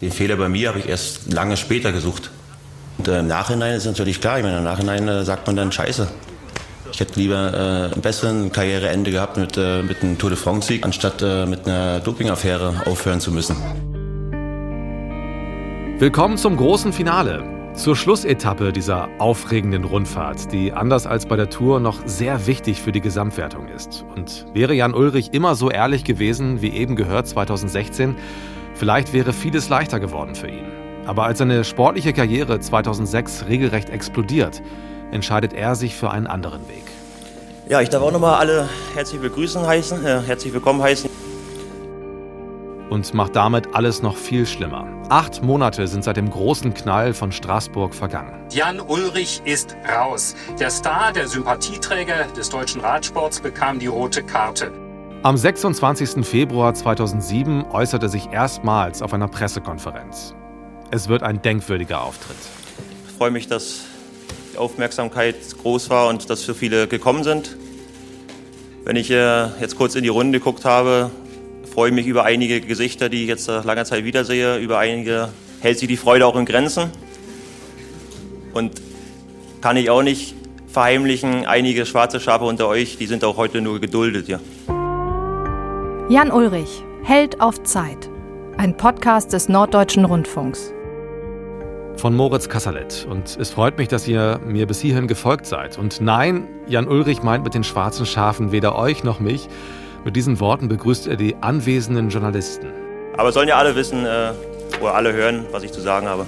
[0.00, 2.30] Den Fehler bei mir habe ich erst lange später gesucht.
[2.98, 5.72] Und äh, im Nachhinein ist natürlich klar, ich meine, im Nachhinein äh, sagt man dann
[5.72, 6.06] Scheiße.
[6.92, 10.84] Ich hätte lieber äh, ein besseren Karriereende gehabt mit, äh, mit einem Tour de France-Sieg,
[10.84, 13.56] anstatt mit einer Dopingaffäre aufhören zu müssen.
[15.98, 17.42] Willkommen zum großen Finale.
[17.74, 22.92] Zur Schlussetappe dieser aufregenden Rundfahrt, die anders als bei der Tour noch sehr wichtig für
[22.92, 24.04] die Gesamtwertung ist.
[24.14, 28.14] Und wäre Jan Ulrich immer so ehrlich gewesen, wie eben gehört 2016,
[28.78, 30.66] vielleicht wäre vieles leichter geworden für ihn.
[31.06, 34.62] Aber als seine sportliche Karriere 2006 regelrecht explodiert,
[35.10, 36.84] entscheidet er sich für einen anderen Weg.
[37.68, 41.10] Ja, ich darf auch nochmal alle herzlich begrüßen heißen, äh, herzlich willkommen heißen.
[42.88, 44.86] Und macht damit alles noch viel schlimmer.
[45.10, 48.32] Acht Monate sind seit dem großen Knall von Straßburg vergangen.
[48.50, 50.34] Jan Ulrich ist raus.
[50.58, 54.72] Der Star, der Sympathieträger des deutschen Radsports, bekam die rote Karte.
[55.24, 56.24] Am 26.
[56.24, 60.32] Februar 2007 äußerte er sich erstmals auf einer Pressekonferenz.
[60.92, 62.36] Es wird ein denkwürdiger Auftritt.
[63.08, 63.80] Ich freue mich, dass
[64.56, 67.56] Aufmerksamkeit groß war und dass so viele gekommen sind.
[68.84, 71.10] Wenn ich äh, jetzt kurz in die Runde geguckt habe,
[71.74, 74.58] freue ich mich über einige Gesichter, die ich jetzt nach langer Zeit wiedersehe.
[74.58, 76.92] Über einige hält sich die Freude auch in Grenzen.
[78.52, 78.80] Und
[79.60, 80.36] kann ich auch nicht
[80.68, 84.38] verheimlichen, einige schwarze Schafe unter euch, die sind auch heute nur geduldet hier.
[86.10, 88.08] Jan Ulrich, Held auf Zeit.
[88.56, 90.72] Ein Podcast des Norddeutschen Rundfunks
[91.96, 93.06] von Moritz Kassalet.
[93.10, 95.76] Und es freut mich, dass ihr mir bis hierhin gefolgt seid.
[95.76, 99.48] Und nein, Jan Ulrich meint mit den schwarzen Schafen weder euch noch mich.
[100.02, 102.68] Mit diesen Worten begrüßt er die anwesenden Journalisten.
[103.18, 104.32] Aber sollen ja alle wissen äh,
[104.80, 106.24] oder alle hören, was ich zu sagen habe.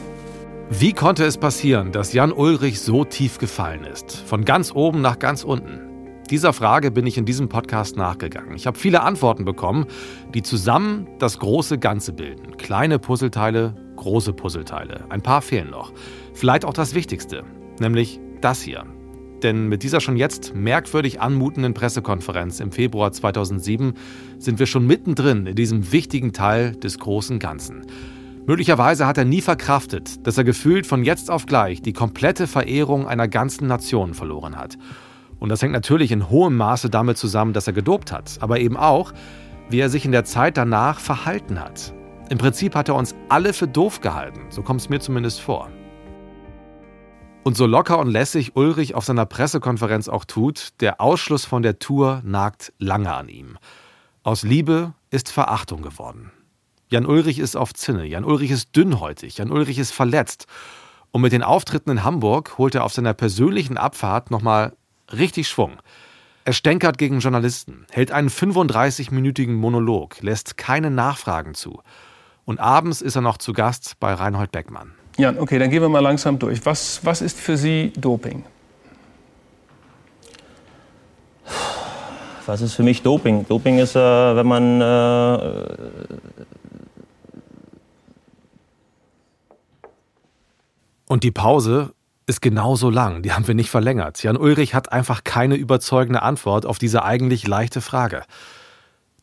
[0.68, 4.12] Wie konnte es passieren, dass Jan Ulrich so tief gefallen ist?
[4.26, 5.89] Von ganz oben nach ganz unten?
[6.30, 8.54] Dieser Frage bin ich in diesem Podcast nachgegangen.
[8.54, 9.86] Ich habe viele Antworten bekommen,
[10.32, 12.56] die zusammen das große Ganze bilden.
[12.56, 15.06] Kleine Puzzleteile, große Puzzleteile.
[15.08, 15.92] Ein paar fehlen noch.
[16.32, 17.42] Vielleicht auch das Wichtigste,
[17.80, 18.84] nämlich das hier.
[19.42, 23.94] Denn mit dieser schon jetzt merkwürdig anmutenden Pressekonferenz im Februar 2007
[24.38, 27.86] sind wir schon mittendrin in diesem wichtigen Teil des großen Ganzen.
[28.46, 33.08] Möglicherweise hat er nie verkraftet, dass er gefühlt von jetzt auf gleich die komplette Verehrung
[33.08, 34.78] einer ganzen Nation verloren hat.
[35.40, 38.76] Und das hängt natürlich in hohem Maße damit zusammen, dass er gedopt hat, aber eben
[38.76, 39.12] auch,
[39.70, 41.92] wie er sich in der Zeit danach verhalten hat.
[42.28, 45.68] Im Prinzip hat er uns alle für doof gehalten, so kommt es mir zumindest vor.
[47.42, 51.78] Und so locker und lässig Ulrich auf seiner Pressekonferenz auch tut, der Ausschluss von der
[51.78, 53.56] Tour nagt lange an ihm.
[54.22, 56.30] Aus Liebe ist Verachtung geworden.
[56.88, 60.46] Jan Ulrich ist auf Zinne, Jan Ulrich ist dünnhäutig, Jan Ulrich ist verletzt.
[61.12, 64.76] Und mit den Auftritten in Hamburg holt er auf seiner persönlichen Abfahrt nochmal
[65.12, 65.78] richtig Schwung.
[66.44, 71.80] Er stänkert gegen Journalisten, hält einen 35-minütigen Monolog, lässt keine Nachfragen zu.
[72.44, 74.92] Und abends ist er noch zu Gast bei Reinhold Beckmann.
[75.18, 76.64] Ja, okay, dann gehen wir mal langsam durch.
[76.64, 78.44] Was, was ist für Sie Doping?
[82.46, 83.46] Was ist für mich Doping?
[83.46, 85.76] Doping ist, äh, wenn man äh,
[91.10, 91.92] Und die Pause
[92.30, 93.22] ist genauso lang.
[93.22, 94.22] Die haben wir nicht verlängert.
[94.22, 98.22] Jan Ulrich hat einfach keine überzeugende Antwort auf diese eigentlich leichte Frage.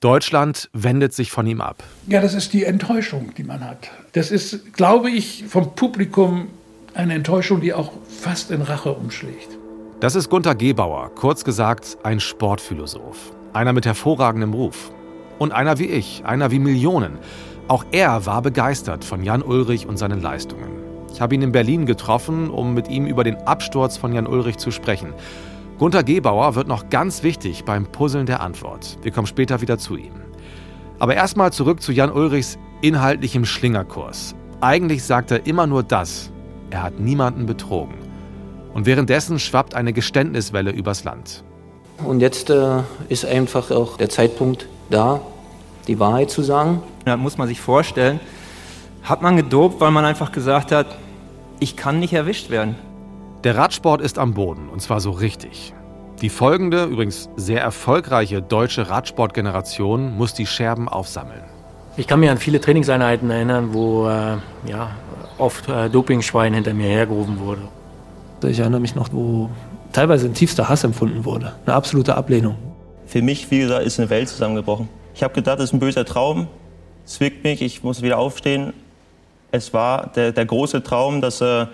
[0.01, 1.83] Deutschland wendet sich von ihm ab.
[2.05, 3.89] Ja, das ist die Enttäuschung, die man hat.
[4.11, 6.49] Das ist, glaube ich, vom Publikum
[6.93, 9.57] eine Enttäuschung, die auch fast in Rache umschlägt.
[10.01, 13.31] Das ist Gunther Gebauer, kurz gesagt ein Sportphilosoph.
[13.53, 14.91] Einer mit hervorragendem Ruf.
[15.39, 17.17] Und einer wie ich, einer wie Millionen.
[17.67, 20.86] Auch er war begeistert von Jan Ulrich und seinen Leistungen.
[21.17, 24.57] Ich habe ihn in Berlin getroffen, um mit ihm über den Absturz von Jan Ulrich
[24.57, 25.15] zu sprechen.
[25.79, 28.99] Gunther Gebauer wird noch ganz wichtig beim Puzzeln der Antwort.
[29.01, 30.13] Wir kommen später wieder zu ihm.
[30.99, 34.35] Aber erstmal zurück zu Jan Ulrichs inhaltlichem Schlingerkurs.
[34.61, 36.29] Eigentlich sagt er immer nur das.
[36.69, 37.95] Er hat niemanden betrogen.
[38.75, 41.43] Und währenddessen schwappt eine Geständniswelle übers Land.
[42.05, 45.21] Und jetzt äh, ist einfach auch der Zeitpunkt da,
[45.87, 46.83] die Wahrheit zu sagen.
[47.05, 48.19] Da muss man sich vorstellen,
[49.01, 50.95] hat man gedopt, weil man einfach gesagt hat,
[51.59, 52.75] ich kann nicht erwischt werden.
[53.43, 55.73] Der Radsport ist am Boden und zwar so richtig.
[56.21, 61.43] Die folgende, übrigens sehr erfolgreiche deutsche Radsportgeneration muss die Scherben aufsammeln.
[61.95, 64.37] Ich kann mich an viele Trainingseinheiten erinnern, wo äh,
[64.67, 64.91] ja,
[65.37, 67.61] oft äh, Dopingschwein hinter mir hergerufen wurde.
[68.43, 69.49] Ich erinnere mich noch, wo
[69.93, 72.55] teilweise ein tiefster Hass empfunden wurde, eine absolute Ablehnung.
[73.05, 74.89] Für mich, wie gesagt, ist eine Welt zusammengebrochen.
[75.15, 76.47] Ich habe gedacht, das ist ein böser Traum,
[77.05, 78.73] zwickt mich, ich muss wieder aufstehen,
[79.57, 81.65] es war der, der große Traum, dass äh,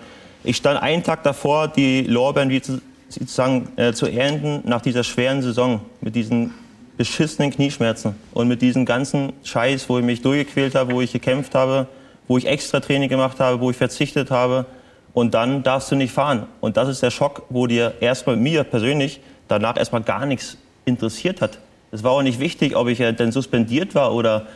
[0.42, 5.04] ich stand einen Tag davor, die Lorbeeren wie zu, sozusagen äh, zu ernten nach dieser
[5.04, 6.52] schweren Saison mit diesen
[6.96, 11.54] beschissenen Knieschmerzen und mit diesem ganzen Scheiß, wo ich mich durchgequält habe, wo ich gekämpft
[11.54, 11.86] habe,
[12.28, 14.66] wo ich extra Training gemacht habe, wo ich verzichtet habe
[15.12, 16.46] und dann darfst du nicht fahren.
[16.60, 21.40] Und das ist der Schock, wo dir erstmal mir persönlich danach erstmal gar nichts interessiert
[21.40, 21.58] hat.
[21.90, 24.46] Es war auch nicht wichtig, ob ich denn suspendiert war oder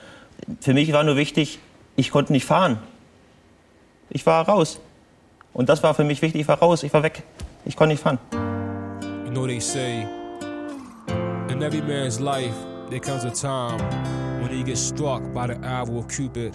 [0.61, 1.59] für mich war nur wichtig,
[1.97, 2.79] ich konnte nicht fahren.
[4.11, 4.81] Ich war raus.
[5.53, 7.23] Und das war für mich wichtig, ich war raus, ich war weg.
[7.65, 8.19] Ich konnte nicht fahren.
[9.25, 10.07] You know they say,
[11.51, 12.55] in every man's life
[12.89, 13.79] there comes a time
[14.41, 16.53] when he gets struck by the arrow of Cupid.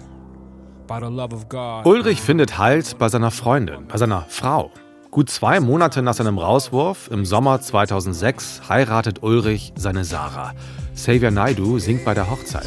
[1.84, 4.70] Ulrich findet Halt bei seiner Freundin, bei seiner Frau.
[5.10, 10.52] Gut zwei Monate nach seinem Rauswurf, im Sommer 2006, heiratet Ulrich seine Sarah.
[10.94, 12.66] Xavier Naidu singt bei der Hochzeit.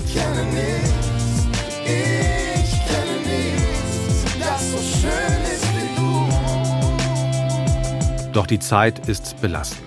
[8.37, 9.81] Doch die Zeit ist belastend.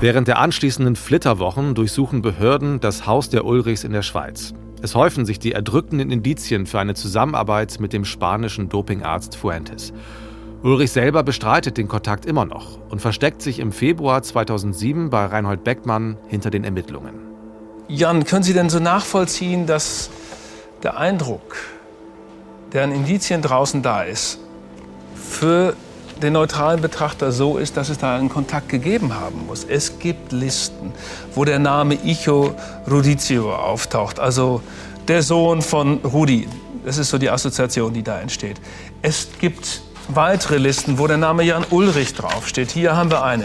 [0.00, 4.52] Während der anschließenden Flitterwochen durchsuchen Behörden das Haus der Ulrichs in der Schweiz.
[4.82, 9.94] Es häufen sich die erdrückenden Indizien für eine Zusammenarbeit mit dem spanischen Dopingarzt Fuentes.
[10.62, 15.64] Ulrich selber bestreitet den Kontakt immer noch und versteckt sich im Februar 2007 bei Reinhold
[15.64, 17.14] Beckmann hinter den Ermittlungen.
[17.88, 20.10] Jan, können Sie denn so nachvollziehen, dass
[20.82, 21.56] der Eindruck,
[22.74, 24.38] der an Indizien draußen da ist,
[25.14, 25.74] für
[26.24, 29.64] den neutralen Betrachter so ist, dass es da einen Kontakt gegeben haben muss.
[29.64, 30.92] Es gibt Listen,
[31.34, 32.54] wo der Name Icho
[32.90, 34.60] Rudizio auftaucht, also
[35.06, 36.48] der Sohn von Rudi.
[36.84, 38.60] Das ist so die Assoziation, die da entsteht.
[39.02, 42.70] Es gibt weitere Listen, wo der Name Jan Ulrich draufsteht.
[42.70, 43.44] Hier haben wir eine.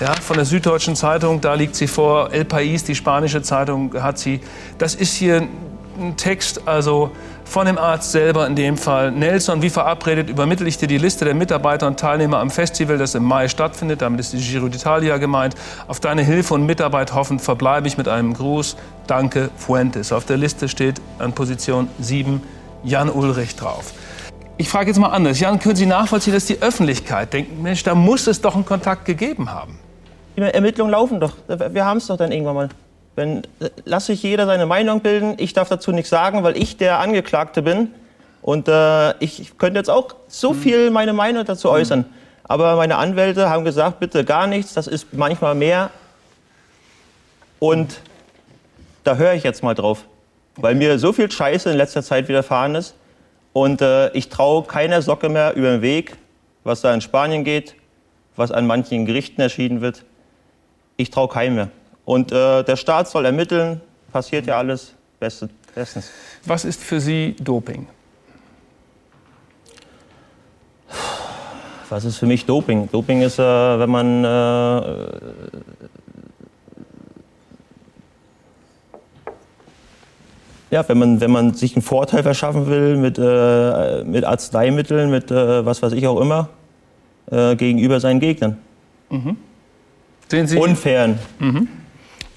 [0.00, 2.32] Ja, von der Süddeutschen Zeitung, da liegt sie vor.
[2.32, 4.40] El País, die spanische Zeitung, hat sie.
[4.78, 5.46] Das ist hier
[5.98, 7.10] ein Text, also
[7.52, 9.12] von dem Arzt selber in dem Fall.
[9.12, 13.14] Nelson, wie verabredet, übermittle ich dir die Liste der Mitarbeiter und Teilnehmer am Festival, das
[13.14, 14.00] im Mai stattfindet.
[14.00, 15.54] Damit ist die Giro d'Italia gemeint.
[15.86, 18.76] Auf deine Hilfe und Mitarbeit hoffend verbleibe ich mit einem Gruß.
[19.06, 20.12] Danke, Fuentes.
[20.12, 22.42] Auf der Liste steht an Position 7
[22.84, 23.92] Jan Ulrich drauf.
[24.56, 25.38] Ich frage jetzt mal anders.
[25.38, 29.04] Jan, können Sie nachvollziehen, dass die Öffentlichkeit denkt, Mensch, da muss es doch einen Kontakt
[29.04, 29.78] gegeben haben?
[30.38, 31.34] Die Ermittlungen laufen doch.
[31.46, 32.68] Wir haben es doch dann irgendwann mal.
[33.14, 33.42] Wenn,
[33.84, 35.34] lass sich jeder seine Meinung bilden.
[35.38, 37.92] Ich darf dazu nichts sagen, weil ich der Angeklagte bin.
[38.40, 40.56] Und äh, ich könnte jetzt auch so hm.
[40.56, 41.74] viel meine Meinung dazu hm.
[41.76, 42.04] äußern.
[42.44, 45.90] Aber meine Anwälte haben gesagt, bitte gar nichts, das ist manchmal mehr.
[47.58, 48.00] Und
[49.04, 50.04] da höre ich jetzt mal drauf.
[50.56, 52.94] Weil mir so viel Scheiße in letzter Zeit widerfahren ist.
[53.52, 56.16] Und äh, ich traue keiner Socke mehr über den Weg,
[56.64, 57.74] was da in Spanien geht,
[58.36, 60.04] was an manchen Gerichten erschieden wird.
[60.96, 61.68] Ich traue keinem mehr.
[62.04, 63.80] Und äh, der Staat soll ermitteln,
[64.12, 65.50] passiert ja alles bestens.
[66.44, 67.86] Was ist für Sie Doping?
[71.88, 72.88] Was ist für mich Doping?
[72.90, 74.28] Doping ist, äh, wenn man äh,
[80.70, 85.30] ja, wenn man, wenn man sich einen Vorteil verschaffen will mit, äh, mit Arzneimitteln, mit
[85.30, 86.48] äh, was weiß ich auch immer,
[87.30, 88.56] äh, gegenüber seinen Gegnern.
[89.10, 89.36] Mhm.
[90.28, 91.18] Sehen Sie, Unfairen.
[91.38, 91.68] Mhm.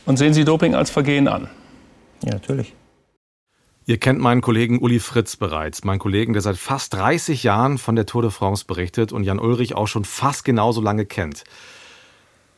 [0.06, 1.50] Und sehen Sie Doping als Vergehen an?
[2.24, 2.74] Ja, natürlich.
[3.88, 7.96] Ihr kennt meinen Kollegen Uli Fritz bereits, meinen Kollegen, der seit fast 30 Jahren von
[7.96, 11.44] der Tour de France berichtet und Jan Ulrich auch schon fast genauso lange kennt.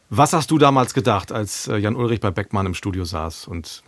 [0.10, 3.84] Was hast du damals gedacht, als äh, Jan Ulrich bei Beckmann im Studio saß und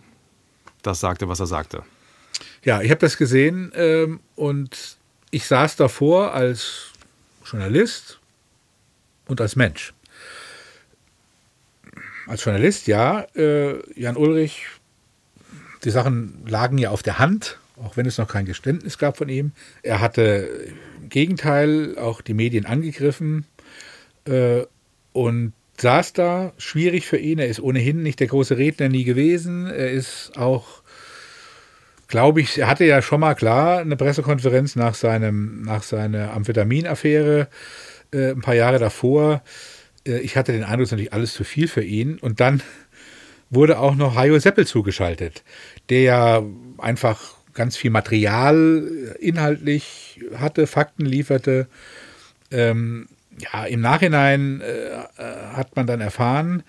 [0.82, 1.82] das sagte, was er sagte?
[2.62, 4.98] Ja, ich habe das gesehen ähm, und
[5.30, 6.92] ich saß davor als
[7.44, 8.20] Journalist
[9.28, 9.94] und als Mensch
[12.30, 14.66] als Journalist, ja, äh, Jan Ulrich,
[15.82, 19.28] die Sachen lagen ja auf der Hand, auch wenn es noch kein Geständnis gab von
[19.28, 19.50] ihm.
[19.82, 20.48] Er hatte
[21.00, 23.46] im Gegenteil auch die Medien angegriffen
[24.26, 24.62] äh,
[25.12, 27.40] und saß da, schwierig für ihn.
[27.40, 29.66] Er ist ohnehin nicht der große Redner nie gewesen.
[29.66, 30.82] Er ist auch,
[32.06, 37.48] glaube ich, er hatte ja schon mal klar eine Pressekonferenz nach, seinem, nach seiner Amphetaminaffäre
[38.12, 39.42] äh, ein paar Jahre davor
[40.04, 42.18] ich hatte den Eindruck, es ist natürlich alles zu viel für ihn.
[42.18, 42.62] Und dann
[43.50, 45.42] wurde auch noch Hajo Seppel zugeschaltet,
[45.88, 46.42] der ja
[46.78, 51.66] einfach ganz viel Material äh, inhaltlich hatte, Fakten lieferte.
[52.50, 55.02] Ähm, ja, im Nachhinein äh, äh,
[55.52, 56.62] hat man dann erfahren,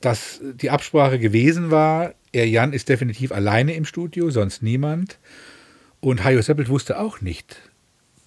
[0.00, 5.18] dass die Absprache gewesen war, er Jan ist definitiv alleine im Studio, sonst niemand.
[6.00, 7.56] Und Hajo Seppelt wusste auch nicht,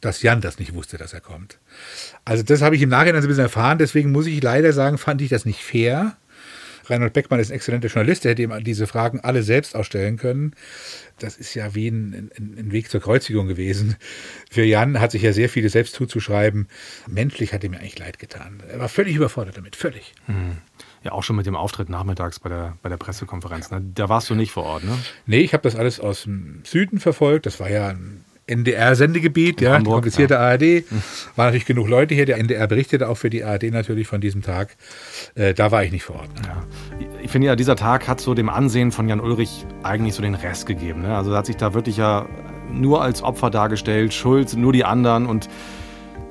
[0.04, 1.60] dass Jan das nicht wusste, dass er kommt.
[2.26, 4.98] Also das habe ich im Nachhinein so ein bisschen erfahren, deswegen muss ich leider sagen,
[4.98, 6.18] fand ich das nicht fair.
[6.86, 10.18] Reinhold Beckmann ist ein exzellenter Journalist, der hätte ihm diese Fragen alle selbst auch stellen
[10.18, 10.54] können.
[11.18, 13.96] Das ist ja wie ein, ein, ein, Weg zur Kreuzigung gewesen.
[14.52, 16.68] Für Jan hat sich ja sehr viele selbst zuzuschreiben.
[17.08, 18.62] Menschlich hat ihm eigentlich leid getan.
[18.68, 20.14] Er war völlig überfordert damit, völlig.
[20.28, 20.58] Mhm.
[21.04, 23.72] Ja, auch schon mit dem Auftritt nachmittags bei der, bei der Pressekonferenz.
[23.72, 23.82] Ne?
[23.96, 24.98] Da warst du nicht vor Ort, ne?
[25.26, 27.46] Nee, ich habe das alles aus dem Süden verfolgt.
[27.46, 30.40] Das war ja ein NDR-Sendegebiet, ja, Hamburg, komplizierte ja.
[30.42, 30.84] ARD.
[31.36, 32.26] War natürlich genug Leute hier.
[32.26, 34.76] Der NDR berichtete auch für die ARD natürlich von diesem Tag.
[35.36, 36.30] Äh, da war ich nicht vor Ort.
[36.36, 36.48] Ne?
[36.48, 36.64] Ja.
[37.22, 40.36] Ich finde ja, dieser Tag hat so dem Ansehen von Jan Ulrich eigentlich so den
[40.36, 41.02] Rest gegeben.
[41.02, 41.16] Ne?
[41.16, 42.28] Also er hat sich da wirklich ja
[42.72, 45.50] nur als Opfer dargestellt, Schuld, nur die anderen und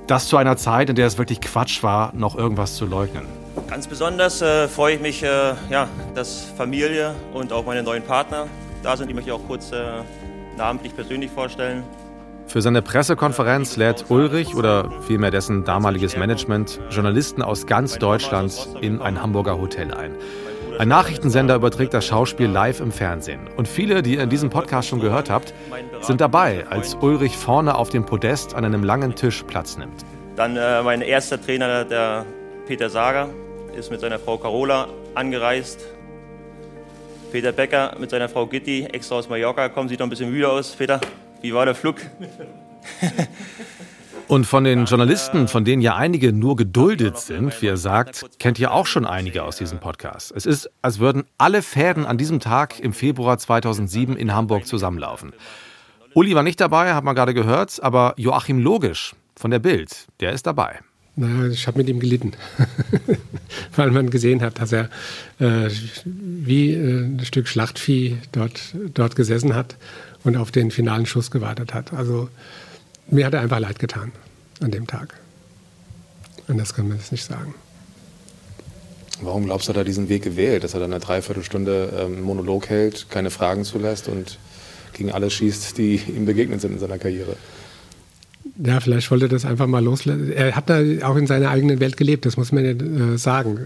[0.07, 3.25] das zu einer Zeit, in der es wirklich Quatsch war, noch irgendwas zu leugnen.
[3.69, 8.47] Ganz besonders äh, freue ich mich, äh, ja, dass Familie und auch meine neuen Partner
[8.83, 9.09] da sind.
[9.09, 10.03] Die möchte ich auch kurz äh,
[10.57, 11.83] namentlich persönlich vorstellen.
[12.53, 19.01] Für seine Pressekonferenz lädt Ulrich oder vielmehr dessen damaliges Management Journalisten aus ganz Deutschland in
[19.01, 20.15] ein Hamburger Hotel ein.
[20.79, 23.41] Ein Nachrichtensender überträgt das Schauspiel live im Fernsehen.
[23.57, 25.55] Und viele, die ihr in diesem Podcast schon gehört habt,
[26.03, 30.05] sind dabei, als Ulrich vorne auf dem Podest an einem langen Tisch Platz nimmt.
[30.37, 32.27] Dann äh, mein erster Trainer, der
[32.67, 33.31] Peter Sager,
[33.75, 35.81] ist mit seiner Frau Carola angereist.
[37.33, 40.51] Peter Becker mit seiner Frau Gitti, extra aus Mallorca gekommen, sieht noch ein bisschen müde
[40.51, 40.77] aus.
[40.77, 41.01] Peter,
[41.43, 41.97] wie war der Flug?
[44.29, 48.59] Und von den Journalisten, von denen ja einige nur geduldet sind, wie er sagt, kennt
[48.59, 50.33] ihr auch schon einige aus diesem Podcast.
[50.35, 55.33] Es ist, als würden alle Fäden an diesem Tag im Februar 2007 in Hamburg zusammenlaufen.
[56.15, 60.33] Uli war nicht dabei, hat man gerade gehört, aber Joachim Logisch von der Bild, der
[60.33, 60.81] ist dabei.
[61.15, 62.33] Naja, ich habe mit ihm gelitten,
[63.77, 64.89] weil man gesehen hat, dass er
[65.41, 65.69] äh,
[66.05, 69.77] wie äh, ein Stück Schlachtvieh dort, dort gesessen hat
[70.25, 71.93] und auf den finalen Schuss gewartet hat.
[71.93, 72.29] Also
[73.09, 74.13] mir hat er einfach leid getan
[74.61, 75.15] an dem Tag.
[76.49, 77.55] Anders kann man es nicht sagen.
[79.21, 82.69] Warum glaubst du, hat er diesen Weg gewählt, dass er dann eine Dreiviertelstunde ähm, Monolog
[82.69, 84.39] hält, keine Fragen zulässt und
[84.93, 87.37] gegen alle schießt, die ihm begegnet sind in seiner Karriere?
[88.57, 90.33] Ja, vielleicht wollte er das einfach mal loslassen.
[90.33, 93.61] Er hat da auch in seiner eigenen Welt gelebt, das muss man ja äh, sagen,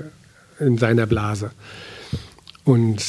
[0.61, 1.51] in seiner Blase.
[2.67, 3.01] Und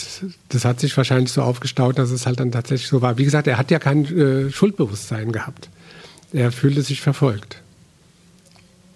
[0.50, 3.18] das hat sich wahrscheinlich so aufgestaut, dass es halt dann tatsächlich so war.
[3.18, 5.70] Wie gesagt, er hat ja kein äh, Schuldbewusstsein gehabt.
[6.32, 7.64] Er fühlte sich verfolgt.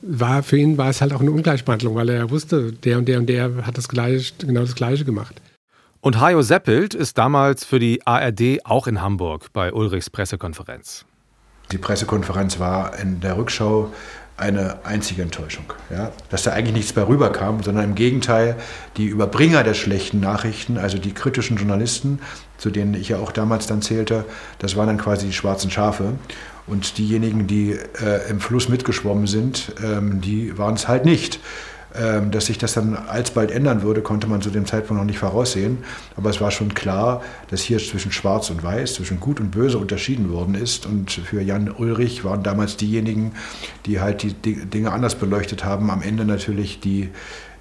[0.03, 3.07] War, für ihn war es halt auch eine Ungleichbehandlung, weil er ja wusste, der und
[3.07, 5.41] der und der hat das gleiche, genau das Gleiche gemacht.
[5.99, 11.05] Und Hajo Seppelt ist damals für die ARD auch in Hamburg bei Ulrichs Pressekonferenz.
[11.71, 13.91] Die Pressekonferenz war in der Rückschau
[14.41, 15.65] eine einzige Enttäuschung.
[15.89, 16.11] Ja?
[16.29, 18.55] Dass da eigentlich nichts bei rüberkam, sondern im Gegenteil,
[18.97, 22.19] die Überbringer der schlechten Nachrichten, also die kritischen Journalisten,
[22.57, 24.25] zu denen ich ja auch damals dann zählte,
[24.59, 26.13] das waren dann quasi die schwarzen Schafe.
[26.67, 31.39] Und diejenigen, die äh, im Fluss mitgeschwommen sind, ähm, die waren es halt nicht.
[31.93, 35.19] Ähm, dass sich das dann alsbald ändern würde, konnte man zu dem Zeitpunkt noch nicht
[35.19, 35.79] voraussehen.
[36.15, 39.77] Aber es war schon klar, dass hier zwischen Schwarz und Weiß, zwischen Gut und Böse
[39.77, 40.85] unterschieden worden ist.
[40.85, 43.33] Und für Jan Ulrich waren damals diejenigen,
[43.85, 47.09] die halt die Dinge anders beleuchtet haben, am Ende natürlich die,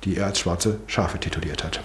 [0.04, 1.80] die er als schwarze Schafe tituliert hat.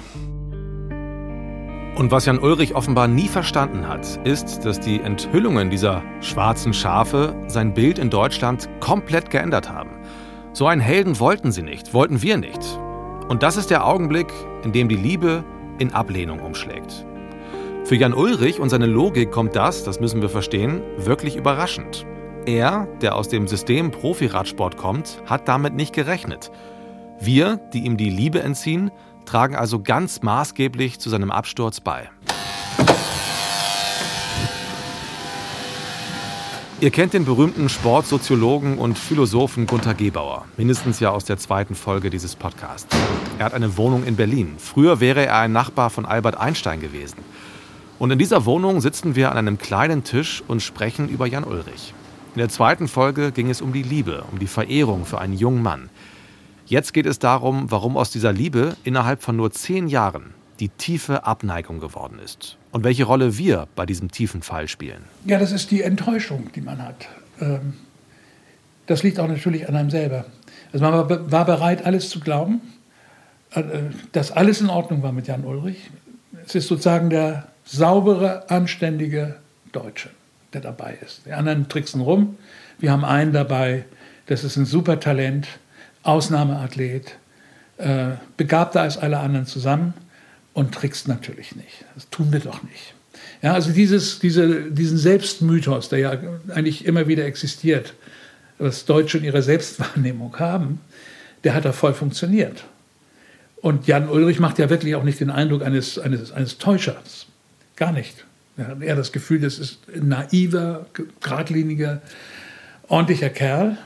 [1.95, 7.33] Und was Jan Ulrich offenbar nie verstanden hat, ist, dass die Enthüllungen dieser schwarzen Schafe
[7.47, 9.91] sein Bild in Deutschland komplett geändert haben.
[10.55, 12.79] So einen Helden wollten sie nicht, wollten wir nicht.
[13.27, 14.31] Und das ist der Augenblick,
[14.63, 15.43] in dem die Liebe
[15.79, 17.05] in Ablehnung umschlägt.
[17.83, 22.05] Für Jan Ulrich und seine Logik kommt das, das müssen wir verstehen, wirklich überraschend.
[22.45, 26.51] Er, der aus dem System Profiradsport kommt, hat damit nicht gerechnet.
[27.19, 28.91] Wir, die ihm die Liebe entziehen,
[29.25, 32.09] tragen also ganz maßgeblich zu seinem Absturz bei.
[36.85, 42.11] Ihr kennt den berühmten Sportsoziologen und Philosophen Gunther Gebauer, mindestens ja aus der zweiten Folge
[42.11, 42.95] dieses Podcasts.
[43.39, 44.53] Er hat eine Wohnung in Berlin.
[44.59, 47.17] Früher wäre er ein Nachbar von Albert Einstein gewesen.
[47.97, 51.95] Und in dieser Wohnung sitzen wir an einem kleinen Tisch und sprechen über Jan Ulrich.
[52.35, 55.63] In der zweiten Folge ging es um die Liebe, um die Verehrung für einen jungen
[55.63, 55.89] Mann.
[56.67, 61.25] Jetzt geht es darum, warum aus dieser Liebe innerhalb von nur zehn Jahren die tiefe
[61.25, 65.05] Abneigung geworden ist und welche Rolle wir bei diesem tiefen Fall spielen.
[65.23, 67.07] Ja, das ist die Enttäuschung, die man hat.
[67.39, 67.75] Ähm,
[68.85, 70.25] das liegt auch natürlich an einem selber.
[70.73, 72.59] Also man war bereit, alles zu glauben,
[73.51, 73.63] äh,
[74.11, 75.89] dass alles in Ordnung war mit Jan Ulrich.
[76.45, 79.37] Es ist sozusagen der saubere, anständige
[79.71, 80.09] Deutsche,
[80.51, 81.21] der dabei ist.
[81.25, 82.37] Die anderen tricksen rum.
[82.77, 83.85] Wir haben einen dabei,
[84.25, 85.47] das ist ein super Talent,
[86.03, 87.15] Ausnahmeathlet,
[87.77, 89.93] äh, begabter als alle anderen zusammen
[90.55, 91.85] und trickst natürlich nicht.
[91.93, 92.95] Das tun wir doch nicht.
[93.43, 96.17] Ja, also dieses, diese, diesen Selbstmythos, der ja
[96.53, 97.93] eigentlich immer wieder existiert,
[98.57, 100.79] was Deutsche in ihrer Selbstwahrnehmung haben,
[101.43, 102.63] der hat da voll funktioniert.
[103.57, 107.27] Und Jan Ulrich macht ja wirklich auch nicht den Eindruck eines, eines, eines Täuschers.
[107.75, 108.25] Gar nicht.
[108.57, 112.01] Er hat eher das Gefühl, das ist ein naiver, geradliniger,
[112.87, 113.77] ordentlicher Kerl.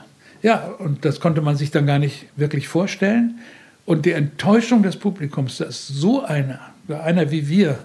[0.42, 3.40] Ja, und das konnte man sich dann gar nicht wirklich vorstellen.
[3.86, 7.78] Und die Enttäuschung des Publikums, dass so einer, einer wie wir,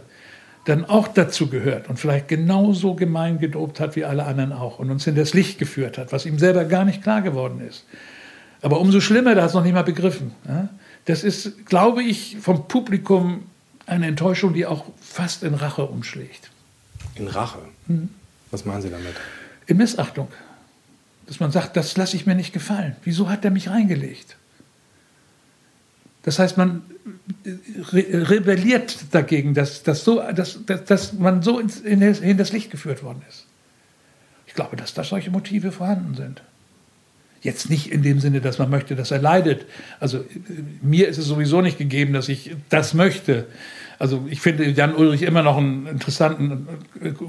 [0.66, 4.90] dann auch dazu gehört und vielleicht genauso gemein gedopt hat wie alle anderen auch und
[4.90, 7.86] uns das Licht geführt hat, was ihm selber gar nicht klar geworden ist.
[8.62, 10.32] Aber umso schlimmer, da hat es noch nicht mal begriffen.
[11.06, 13.44] Das ist, glaube ich, vom Publikum
[13.86, 16.50] eine Enttäuschung, die auch fast in Rache umschlägt.
[17.14, 17.60] In Rache?
[17.88, 18.10] Mhm.
[18.50, 19.14] Was meinen Sie damit?
[19.68, 20.30] In Missachtung.
[21.28, 22.96] Dass man sagt, das lasse ich mir nicht gefallen.
[23.04, 24.36] Wieso hat er mich reingelegt?
[26.26, 26.82] Das heißt, man
[27.94, 32.52] re rebelliert dagegen, dass, dass, so, dass, dass, man so ins, in, das, in das
[32.52, 33.46] Licht geführt worden ist.
[34.48, 36.42] Ich glaube, dass da solche Motive vorhanden sind.
[37.42, 39.68] Jetzt nicht in dem Sinne, dass man möchte, dass er leidet.
[40.00, 40.26] Also
[40.82, 43.46] mir ist es sowieso nicht gegeben, dass ich das möchte.
[44.00, 46.68] Also ich finde Jan Ulrich immer noch einen interessanten,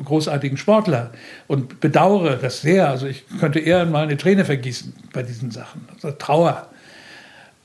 [0.07, 1.13] großartigen Sportler
[1.49, 2.89] und bedauere das sehr.
[2.89, 5.87] Also ich könnte eher mal eine Träne vergießen bei diesen Sachen.
[5.93, 6.71] Also Trauer.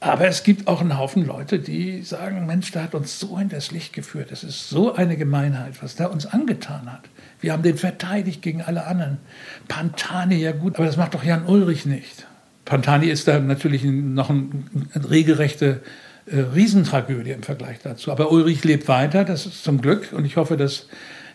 [0.04, 3.50] Aber es gibt auch einen Haufen Leute, die sagen, Mensch, der hat uns so in
[3.50, 4.32] das Licht geführt.
[4.32, 7.04] Das ist so eine Gemeinheit, was der uns angetan hat.
[7.40, 9.20] Wir haben den verteidigt gegen alle anderen.
[9.68, 12.26] Pantani, ja gut, aber das macht doch Jan Ulrich nicht.
[12.66, 14.50] Pantani ist da natürlich noch eine
[14.96, 15.82] ein regelrechte
[16.26, 18.12] äh, Riesentragödie im Vergleich dazu.
[18.12, 20.14] Aber Ulrich lebt weiter, das ist zum Glück.
[20.14, 20.88] Und ich hoffe, dass,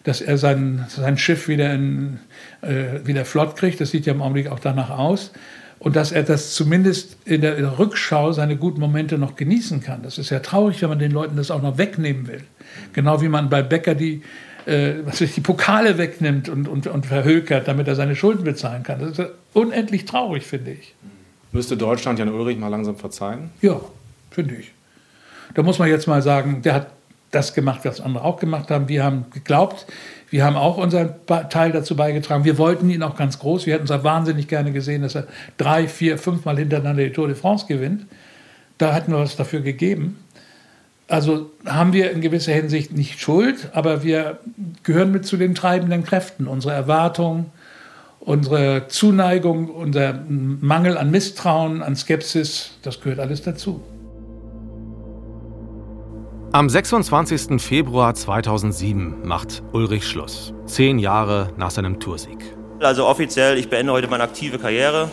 [0.02, 2.18] dass er sein, sein Schiff wieder, in,
[2.62, 3.80] äh, wieder flott kriegt.
[3.80, 5.30] Das sieht ja im Augenblick auch danach aus.
[5.78, 9.82] Und dass er das zumindest in der, in der Rückschau seine guten Momente noch genießen
[9.82, 10.02] kann.
[10.02, 12.42] Das ist ja traurig, wenn man den Leuten das auch noch wegnehmen will.
[12.92, 14.22] Genau wie man bei Becker die,
[14.64, 18.82] äh, was ich, die Pokale wegnimmt und, und, und verhökert, damit er seine Schulden bezahlen
[18.82, 19.00] kann.
[19.00, 20.94] Das ist unendlich traurig, finde ich.
[21.52, 23.50] Müsste Deutschland Jan Ulrich mal langsam verzeihen?
[23.60, 23.80] Ja,
[24.30, 24.72] finde ich.
[25.54, 26.90] Da muss man jetzt mal sagen, der hat
[27.30, 28.88] das gemacht, was andere auch gemacht haben.
[28.88, 29.86] Wir haben geglaubt,
[30.30, 31.14] wir haben auch unseren
[31.50, 32.44] Teil dazu beigetragen.
[32.44, 33.66] Wir wollten ihn auch ganz groß.
[33.66, 37.36] Wir hätten es wahnsinnig gerne gesehen, dass er drei, vier, fünfmal hintereinander die Tour de
[37.36, 38.06] France gewinnt.
[38.78, 40.18] Da hätten wir was dafür gegeben.
[41.08, 44.40] Also haben wir in gewisser Hinsicht nicht Schuld, aber wir
[44.82, 46.48] gehören mit zu den treibenden Kräften.
[46.48, 47.46] Unsere Erwartungen,
[48.18, 53.80] unsere Zuneigung, unser Mangel an Misstrauen, an Skepsis, das gehört alles dazu.
[56.56, 57.60] Am 26.
[57.60, 60.54] Februar 2007 macht Ulrich Schluss.
[60.64, 62.38] Zehn Jahre nach seinem Toursieg.
[62.80, 65.10] Also offiziell, ich beende heute meine aktive Karriere.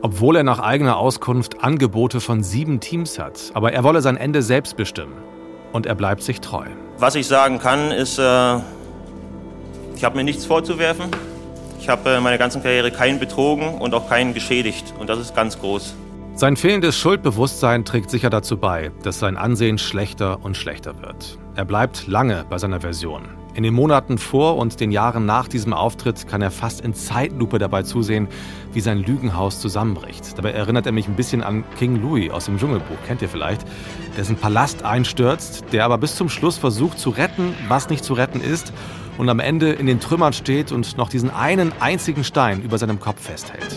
[0.00, 3.52] Obwohl er nach eigener Auskunft Angebote von sieben Teams hat.
[3.54, 5.14] Aber er wolle sein Ende selbst bestimmen.
[5.72, 6.66] Und er bleibt sich treu.
[6.98, 8.56] Was ich sagen kann, ist, äh,
[9.94, 11.06] ich habe mir nichts vorzuwerfen.
[11.78, 14.92] Ich habe äh, meine ganze Karriere keinen betrogen und auch keinen geschädigt.
[14.98, 15.94] Und das ist ganz groß.
[16.34, 21.38] Sein fehlendes Schuldbewusstsein trägt sicher dazu bei, dass sein Ansehen schlechter und schlechter wird.
[21.56, 23.28] Er bleibt lange bei seiner Version.
[23.54, 27.58] In den Monaten vor und den Jahren nach diesem Auftritt kann er fast in Zeitlupe
[27.58, 28.28] dabei zusehen,
[28.72, 30.38] wie sein Lügenhaus zusammenbricht.
[30.38, 33.66] Dabei erinnert er mich ein bisschen an King Louis aus dem Dschungelbuch, kennt ihr vielleicht,
[34.16, 38.40] dessen Palast einstürzt, der aber bis zum Schluss versucht zu retten, was nicht zu retten
[38.40, 38.72] ist
[39.18, 43.00] und am Ende in den Trümmern steht und noch diesen einen einzigen Stein über seinem
[43.00, 43.76] Kopf festhält.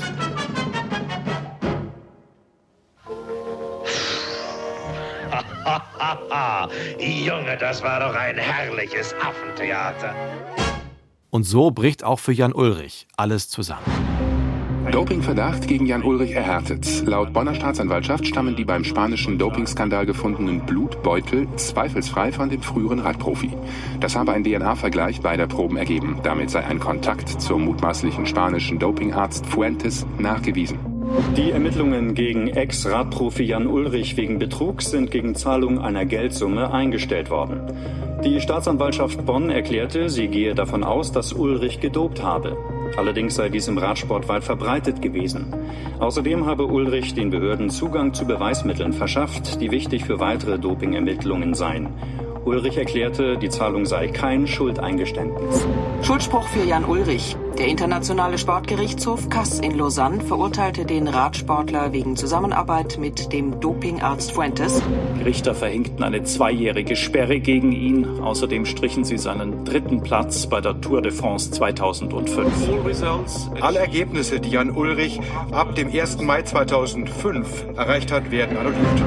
[6.99, 10.15] Junge, das war doch ein herrliches Affentheater.
[11.29, 13.83] Und so bricht auch für Jan Ulrich alles zusammen.
[14.91, 17.05] Dopingverdacht gegen Jan Ulrich erhärtet.
[17.05, 23.51] Laut Bonner Staatsanwaltschaft stammen die beim spanischen Dopingskandal gefundenen Blutbeutel zweifelsfrei von dem früheren Radprofi.
[23.99, 26.19] Das habe ein DNA-Vergleich beider Proben ergeben.
[26.23, 30.94] Damit sei ein Kontakt zum mutmaßlichen spanischen Dopingarzt Fuentes nachgewiesen.
[31.38, 37.62] Die Ermittlungen gegen Ex-Radprofi Jan Ulrich wegen Betrugs sind gegen Zahlung einer Geldsumme eingestellt worden.
[38.24, 42.58] Die Staatsanwaltschaft Bonn erklärte, sie gehe davon aus, dass Ulrich gedopt habe.
[42.98, 45.54] Allerdings sei dies im Radsport weit verbreitet gewesen.
[46.00, 51.89] Außerdem habe Ulrich den Behörden Zugang zu Beweismitteln verschafft, die wichtig für weitere Dopingermittlungen seien.
[52.45, 55.65] Ulrich erklärte, die Zahlung sei kein Schuldeingeständnis.
[56.03, 57.36] Schuldspruch für Jan Ulrich.
[57.58, 64.79] Der internationale Sportgerichtshof Kass in Lausanne verurteilte den Radsportler wegen Zusammenarbeit mit dem Dopingarzt Fuentes.
[65.17, 68.19] Die Richter verhängten eine zweijährige Sperre gegen ihn.
[68.19, 72.51] Außerdem strichen sie seinen dritten Platz bei der Tour de France 2005.
[73.60, 75.19] Alle Ergebnisse, die Jan Ulrich
[75.51, 76.21] ab dem 1.
[76.21, 79.01] Mai 2005 erreicht hat, werden annulliert.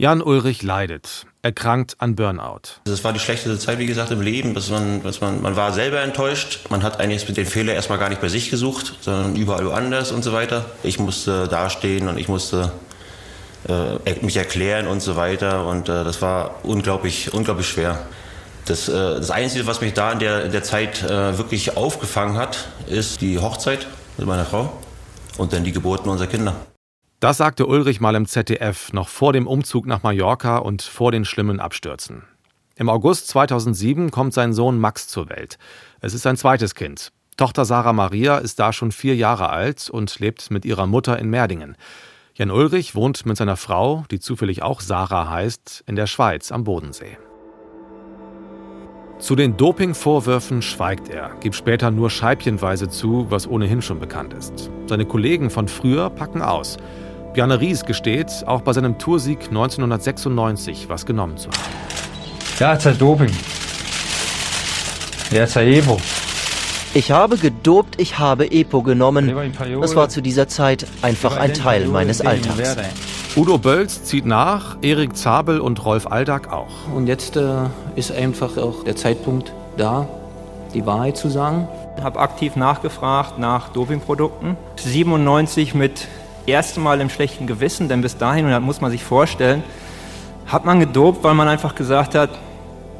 [0.00, 2.80] Jan Ulrich leidet, erkrankt an Burnout.
[2.84, 4.54] Das war die schlechteste Zeit, wie gesagt, im Leben.
[4.54, 6.60] Dass man, dass man, man war selber enttäuscht.
[6.70, 10.12] Man hat eigentlich mit den Fehler erstmal gar nicht bei sich gesucht, sondern überall woanders
[10.12, 10.66] und so weiter.
[10.84, 12.70] Ich musste dastehen und ich musste
[13.68, 15.66] äh, mich erklären und so weiter.
[15.66, 17.98] Und äh, das war unglaublich, unglaublich schwer.
[18.66, 22.36] Das, äh, das Einzige, was mich da in der, in der Zeit äh, wirklich aufgefangen
[22.36, 24.72] hat, ist die Hochzeit mit meiner Frau
[25.38, 26.54] und dann die Geburten unserer Kinder.
[27.20, 31.24] Das sagte Ulrich mal im ZDF, noch vor dem Umzug nach Mallorca und vor den
[31.24, 32.22] schlimmen Abstürzen.
[32.76, 35.58] Im August 2007 kommt sein Sohn Max zur Welt.
[36.00, 37.10] Es ist sein zweites Kind.
[37.36, 41.28] Tochter Sarah Maria ist da schon vier Jahre alt und lebt mit ihrer Mutter in
[41.28, 41.76] Merdingen.
[42.34, 46.62] Jan Ulrich wohnt mit seiner Frau, die zufällig auch Sarah heißt, in der Schweiz am
[46.62, 47.18] Bodensee.
[49.18, 54.70] Zu den Dopingvorwürfen schweigt er, gibt später nur scheibchenweise zu, was ohnehin schon bekannt ist.
[54.86, 56.76] Seine Kollegen von früher packen aus.
[57.32, 61.58] Bjarne Ries gesteht, auch bei seinem Toursieg 1996 was genommen zu haben.
[62.58, 63.30] Ja, es ist Doping.
[65.30, 65.98] Ja, es ist Epo.
[66.94, 69.32] Ich habe gedopt, ich habe Epo genommen.
[69.80, 72.76] Das war zu dieser Zeit einfach ein Teil meines Alltags.
[73.36, 76.92] Udo Bölz zieht nach, Erik Zabel und Rolf Aldag auch.
[76.92, 80.08] Und jetzt äh, ist einfach auch der Zeitpunkt da,
[80.74, 81.68] die Wahrheit zu sagen.
[81.98, 84.56] Ich habe aktiv nachgefragt nach Dopingprodukten.
[84.76, 86.08] 97 mit
[86.48, 89.62] erstem Mal im schlechten Gewissen, denn bis dahin, und das muss man sich vorstellen,
[90.46, 92.30] hat man gedopt, weil man einfach gesagt hat,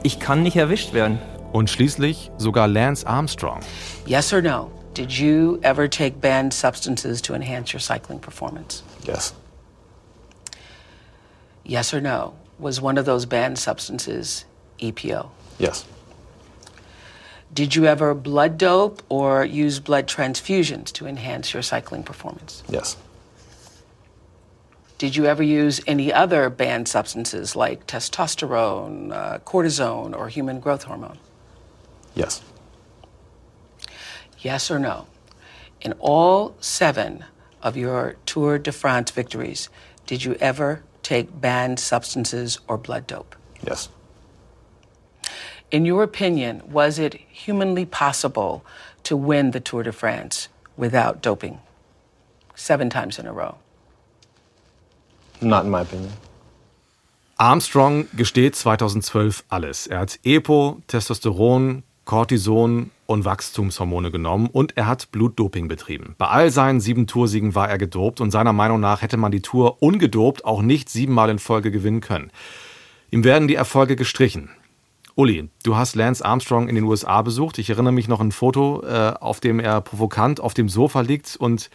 [0.02, 1.18] ich kann nicht erwischt werden.
[1.52, 3.60] Und schließlich sogar Lance Armstrong.
[4.04, 4.70] Yes or no?
[4.94, 8.82] Did you ever take banned substances to enhance your cycling performance?
[9.04, 9.32] Yes.
[11.64, 12.34] Yes or no?
[12.58, 14.44] Was one of those banned substances
[14.80, 15.30] EPO?
[15.58, 15.86] Yes.
[17.54, 22.62] Did you ever blood dope or use blood transfusions to enhance your cycling performance?
[22.68, 22.96] Yes.
[24.98, 30.82] Did you ever use any other banned substances like testosterone, uh, cortisone, or human growth
[30.82, 31.18] hormone?
[32.16, 32.42] Yes.
[34.40, 35.06] Yes or no?
[35.80, 37.24] In all seven
[37.62, 39.68] of your Tour de France victories,
[40.04, 43.36] did you ever take banned substances or blood dope?
[43.64, 43.88] Yes.
[45.70, 48.64] In your opinion, was it humanly possible
[49.04, 51.60] to win the Tour de France without doping?
[52.56, 53.58] Seven times in a row.
[55.40, 56.12] Not in my opinion.
[57.36, 59.86] Armstrong gesteht 2012 alles.
[59.86, 66.14] Er hat EPO, Testosteron, Cortison und Wachstumshormone genommen und er hat Blutdoping betrieben.
[66.18, 69.42] Bei all seinen sieben Toursiegen war er gedopt und seiner Meinung nach hätte man die
[69.42, 72.32] Tour ungedopt auch nicht siebenmal in Folge gewinnen können.
[73.10, 74.50] Ihm werden die Erfolge gestrichen.
[75.14, 77.58] Uli, du hast Lance Armstrong in den USA besucht.
[77.58, 81.02] Ich erinnere mich noch an ein Foto, äh, auf dem er provokant auf dem Sofa
[81.02, 81.70] liegt und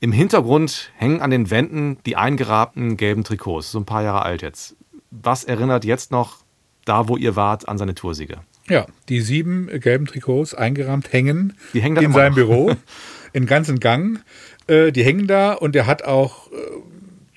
[0.00, 4.42] im Hintergrund hängen an den Wänden die eingerahmten gelben Trikots, so ein paar Jahre alt
[4.42, 4.76] jetzt.
[5.10, 6.38] Was erinnert jetzt noch
[6.84, 8.38] da, wo ihr wart, an seine Toursiege?
[8.68, 12.74] Ja, die sieben gelben Trikots eingerahmt hängen, hängen in seinem Büro,
[13.32, 14.20] in ganzen Gang.
[14.66, 16.56] Äh, die hängen da und er hat auch äh,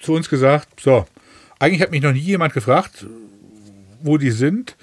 [0.02, 1.06] zu uns gesagt, so,
[1.60, 3.06] eigentlich hat mich noch nie jemand gefragt,
[4.02, 4.76] wo die sind.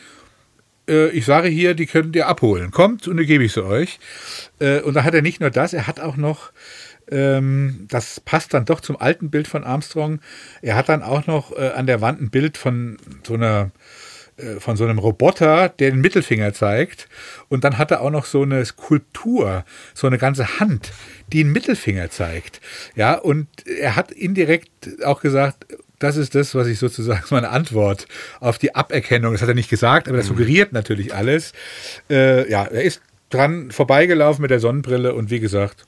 [0.88, 2.70] Äh, ich sage hier, die könnt ihr abholen.
[2.70, 3.98] Kommt und dann gebe ich sie euch.
[4.60, 6.52] Äh, und da hat er nicht nur das, er hat auch noch
[7.10, 10.20] ähm, das passt dann doch zum alten Bild von Armstrong.
[10.62, 13.70] Er hat dann auch noch äh, an der Wand ein Bild von so einer
[14.36, 17.08] äh, von so einem Roboter, der den Mittelfinger zeigt.
[17.48, 19.64] Und dann hat er auch noch so eine Skulptur,
[19.94, 20.92] so eine ganze Hand,
[21.32, 22.60] die den Mittelfinger zeigt.
[22.96, 25.66] Ja, und er hat indirekt auch gesagt,
[25.98, 28.06] das ist das, was ich sozusagen meine Antwort
[28.40, 31.52] auf die Aberkennung, das hat er nicht gesagt, aber das suggeriert natürlich alles.
[32.10, 35.86] Äh, ja, er ist dran vorbeigelaufen mit der Sonnenbrille und wie gesagt,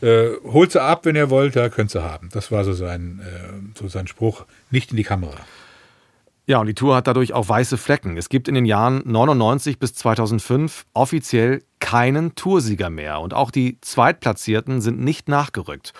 [0.00, 2.28] äh, holt sie ab, wenn ihr wollt, da könnt ihr haben.
[2.32, 4.44] Das war so sein, äh, so sein Spruch.
[4.70, 5.38] Nicht in die Kamera.
[6.46, 8.16] Ja, und die Tour hat dadurch auch weiße Flecken.
[8.16, 13.20] Es gibt in den Jahren 99 bis 2005 offiziell keinen Toursieger mehr.
[13.20, 15.92] Und auch die Zweitplatzierten sind nicht nachgerückt.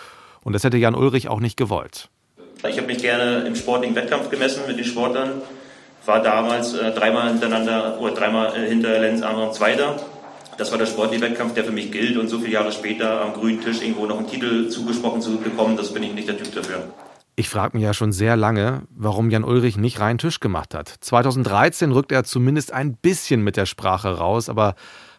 [0.43, 2.09] Und das hätte Jan Ulrich auch nicht gewollt.
[2.67, 5.43] Ich habe mich gerne im sportlichen Wettkampf gemessen mit den Sportlern.
[6.05, 9.97] War damals äh, dreimal hintereinander oder dreimal äh, hinter Lenz Armstrong Zweiter.
[10.59, 12.17] Das war der sportliche Wettkampf, der für mich gilt.
[12.17, 15.77] Und so viele Jahre später am grünen Tisch irgendwo noch einen Titel zugesprochen zu bekommen,
[15.77, 16.83] das bin ich nicht der Typ dafür.
[17.37, 20.93] Ich frage mich ja schon sehr lange, warum Jan Ulrich nicht rein Tisch gemacht hat.
[20.99, 24.75] 2013 rückt er zumindest ein bisschen mit der Sprache raus, aber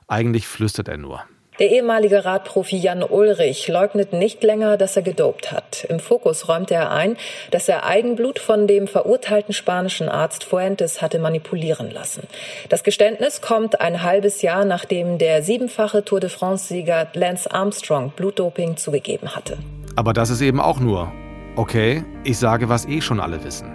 [0.07, 1.22] eigentlich flüstert er nur.
[1.61, 5.85] Der ehemalige Radprofi Jan Ulrich leugnet nicht länger, dass er gedopt hat.
[5.90, 7.18] Im Fokus räumte er ein,
[7.51, 12.23] dass er Eigenblut von dem verurteilten spanischen Arzt Fuentes hatte manipulieren lassen.
[12.70, 18.79] Das Geständnis kommt ein halbes Jahr, nachdem der siebenfache Tour de France-Sieger Lance Armstrong Blutdoping
[18.79, 19.59] zugegeben hatte.
[19.96, 21.12] Aber das ist eben auch nur,
[21.57, 23.70] okay, ich sage, was eh schon alle wissen.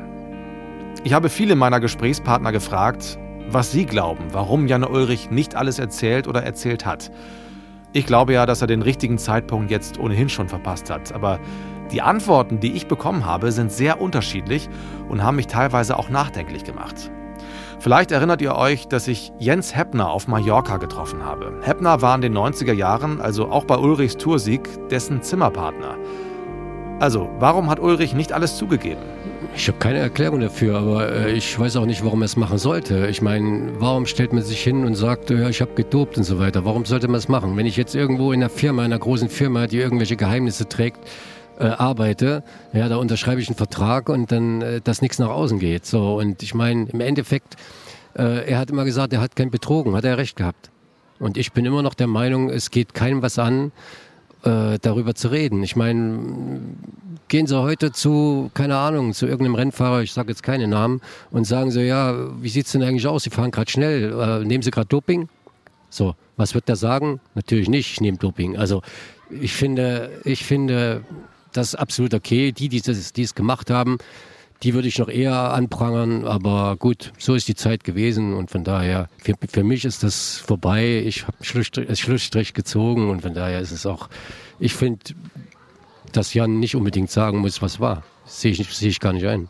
[1.04, 6.28] Ich habe viele meiner Gesprächspartner gefragt, was sie glauben, warum Jan Ulrich nicht alles erzählt
[6.28, 7.12] oder erzählt hat.
[7.96, 11.14] Ich glaube ja, dass er den richtigen Zeitpunkt jetzt ohnehin schon verpasst hat.
[11.14, 11.40] Aber
[11.92, 14.68] Die Antworten, die ich bekommen habe, sind sehr unterschiedlich
[15.08, 17.12] und haben mich teilweise auch nachdenklich gemacht.
[17.80, 21.54] Vielleicht erinnert ihr euch, dass ich Jens Heppner auf Mallorca getroffen habe.
[21.62, 25.96] Heppner war in den 90er Jahren, also auch bei Ulrichs Toursieg, dessen Zimmerpartner.
[27.00, 29.04] Also, warum hat Ulrich nicht alles zugegeben?
[29.58, 32.58] Ich habe keine Erklärung dafür, aber äh, ich weiß auch nicht, warum er es machen
[32.58, 33.08] sollte.
[33.08, 36.40] Ich meine, warum stellt man sich hin und sagt, ja, ich habe gedopt und so
[36.40, 36.66] weiter?
[36.66, 37.56] Warum sollte man es machen?
[37.56, 41.00] Wenn ich jetzt irgendwo in einer Firma, in einer großen Firma, die irgendwelche Geheimnisse trägt,
[41.58, 45.58] äh, arbeite, ja, da unterschreibe ich einen Vertrag und dann, äh, dass nichts nach außen
[45.58, 45.86] geht.
[45.86, 47.56] So, und ich meine, im Endeffekt,
[48.18, 50.70] äh, er hat immer gesagt, er hat kein betrogen, hat er recht gehabt.
[51.18, 53.72] Und ich bin immer noch der Meinung, es geht keinem was an,
[54.46, 55.64] äh, darüber zu reden.
[55.64, 56.60] Ich meine,
[57.28, 61.46] gehen Sie heute zu, keine Ahnung, zu irgendeinem Rennfahrer, ich sage jetzt keine Namen, und
[61.46, 63.24] sagen so, ja, wie sieht es denn eigentlich aus?
[63.24, 65.28] Sie fahren gerade schnell, äh, nehmen Sie gerade Doping?
[65.90, 67.20] So, was wird der sagen?
[67.36, 68.58] Natürlich nicht, ich nehme Doping.
[68.58, 68.82] Also
[69.30, 71.04] ich finde, ich finde,
[71.54, 72.52] das absolut okay.
[72.52, 73.98] Die, die das, die es gemacht haben,
[74.64, 76.26] die würde ich noch eher anprangern.
[76.26, 80.38] Aber gut, so ist die Zeit gewesen und von daher, für, für mich ist das
[80.38, 81.04] vorbei.
[81.06, 84.10] Ich habe einen Schlussstrich gezogen und von daher ist es auch,
[84.60, 85.14] ich finde,
[86.12, 88.04] dass Jan nicht unbedingt sagen muss, was war.
[88.26, 89.50] Sehe ich, sehe ich gar nicht ein.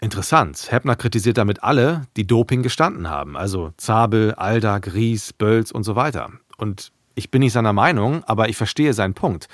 [0.00, 0.72] Interessant.
[0.72, 3.36] Heppner kritisiert damit alle, die Doping gestanden haben.
[3.36, 6.30] Also Zabel, Alda, Gries, Bölz und so weiter.
[6.56, 9.48] Und ich bin nicht seiner Meinung, aber ich verstehe seinen Punkt.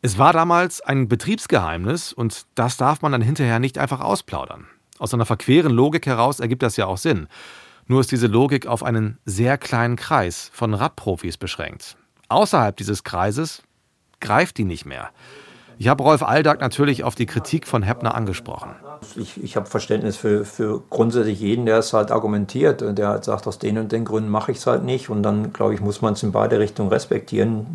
[0.00, 4.68] Es war damals ein Betriebsgeheimnis und das darf man dann hinterher nicht einfach ausplaudern.
[4.98, 7.26] Aus einer verqueren Logik heraus ergibt das ja auch Sinn.
[7.86, 11.96] Nur ist diese Logik auf einen sehr kleinen Kreis von Radprofis beschränkt.
[12.28, 13.62] Außerhalb dieses Kreises
[14.20, 15.10] greift die nicht mehr.
[15.80, 18.70] Ich habe Rolf Aldag natürlich auf die Kritik von Heppner angesprochen.
[19.14, 23.24] Ich, ich habe Verständnis für, für grundsätzlich jeden, der es halt argumentiert und der halt
[23.24, 25.08] sagt, aus den und den Gründen mache ich es halt nicht.
[25.08, 27.66] Und dann, glaube ich, muss man es in beide Richtungen respektieren.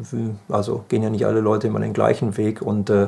[0.49, 2.61] Also gehen ja nicht alle Leute immer den gleichen Weg.
[2.61, 3.07] Und äh,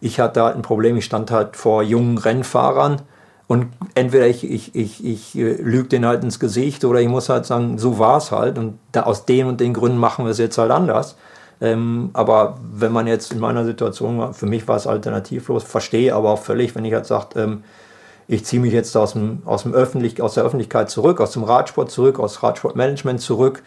[0.00, 3.02] ich hatte halt ein Problem, ich stand halt vor jungen Rennfahrern.
[3.46, 7.28] Und entweder ich, ich, ich, ich äh, lüge den halt ins Gesicht oder ich muss
[7.28, 8.58] halt sagen, so war es halt.
[8.58, 11.14] Und da, aus den und den Gründen machen wir es jetzt halt anders.
[11.62, 16.12] Ähm, aber wenn man jetzt in meiner Situation war, für mich war es alternativlos, verstehe
[16.12, 17.62] aber auch völlig, wenn ich halt sage, ähm,
[18.26, 21.44] ich ziehe mich jetzt aus, dem, aus, dem Öffentlich aus der Öffentlichkeit zurück, aus dem
[21.44, 23.62] Radsport zurück, aus Radsportmanagement zurück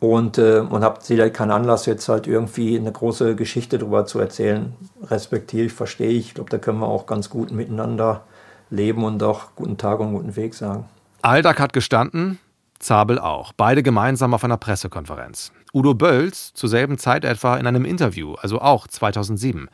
[0.00, 4.18] und, äh, und habe halt keinen Anlass, jetzt halt irgendwie eine große Geschichte darüber zu
[4.18, 4.74] erzählen.
[5.04, 6.28] Respektiere ich, verstehe ich.
[6.28, 8.22] Ich glaube, da können wir auch ganz gut miteinander
[8.70, 10.86] leben und auch guten Tag und guten Weg sagen.
[11.22, 12.40] Aldag hat gestanden,
[12.80, 13.52] Zabel auch.
[13.52, 15.52] Beide gemeinsam auf einer Pressekonferenz.
[15.72, 19.68] Udo Bölz zur selben Zeit etwa in einem Interview, also auch 2007.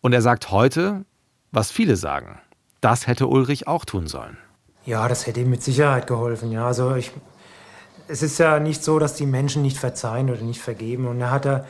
[0.00, 1.04] Und er sagt heute,
[1.52, 2.38] was viele sagen.
[2.80, 4.36] Das hätte Ulrich auch tun sollen.
[4.84, 6.52] Ja, das hätte ihm mit Sicherheit geholfen.
[6.52, 7.10] Ja, also ich,
[8.06, 11.08] es ist ja nicht so, dass die Menschen nicht verzeihen oder nicht vergeben.
[11.08, 11.64] Und er hat da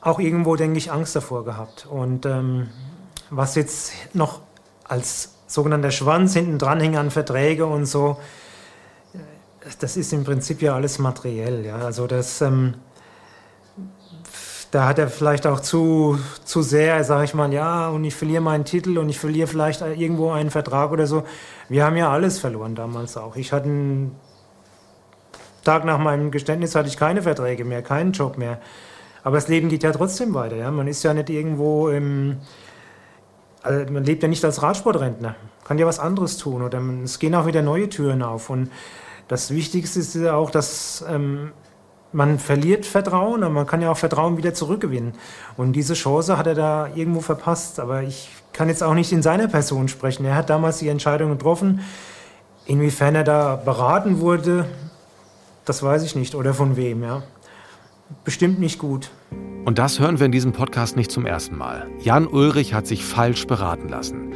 [0.00, 1.86] auch irgendwo, denke ich, Angst davor gehabt.
[1.86, 2.68] Und ähm,
[3.30, 4.40] was jetzt noch
[4.84, 8.18] als sogenannter Schwanz hinten dran hing an Verträge und so,
[9.78, 11.64] das ist im Prinzip ja alles materiell.
[11.64, 11.76] Ja?
[11.78, 12.74] Also das, ähm,
[14.70, 18.42] da hat er vielleicht auch zu, zu sehr, sage ich mal, ja, und ich verliere
[18.42, 21.24] meinen Titel und ich verliere vielleicht irgendwo einen Vertrag oder so.
[21.68, 23.36] Wir haben ja alles verloren damals auch.
[23.36, 24.16] Ich hatte einen
[25.64, 28.58] Tag nach meinem Geständnis hatte ich keine Verträge mehr, keinen Job mehr.
[29.22, 30.56] Aber das Leben geht ja trotzdem weiter.
[30.56, 30.70] Ja?
[30.70, 32.38] Man ist ja nicht irgendwo im.
[33.62, 35.36] Also man lebt ja nicht als Radsportrentner.
[35.64, 36.60] Kann ja was anderes tun.
[36.60, 38.50] Oder es gehen auch wieder neue Türen auf.
[38.50, 38.70] Und
[39.28, 41.52] das Wichtigste ist ja auch, dass ähm,
[42.14, 45.14] man verliert Vertrauen, aber man kann ja auch Vertrauen wieder zurückgewinnen.
[45.56, 47.80] Und diese Chance hat er da irgendwo verpasst.
[47.80, 50.24] Aber ich kann jetzt auch nicht in seiner Person sprechen.
[50.24, 51.80] Er hat damals die Entscheidung getroffen.
[52.66, 54.66] Inwiefern er da beraten wurde,
[55.64, 56.34] das weiß ich nicht.
[56.34, 57.22] Oder von wem, ja.
[58.22, 59.10] Bestimmt nicht gut.
[59.64, 61.88] Und das hören wir in diesem Podcast nicht zum ersten Mal.
[62.00, 64.34] Jan Ulrich hat sich falsch beraten lassen.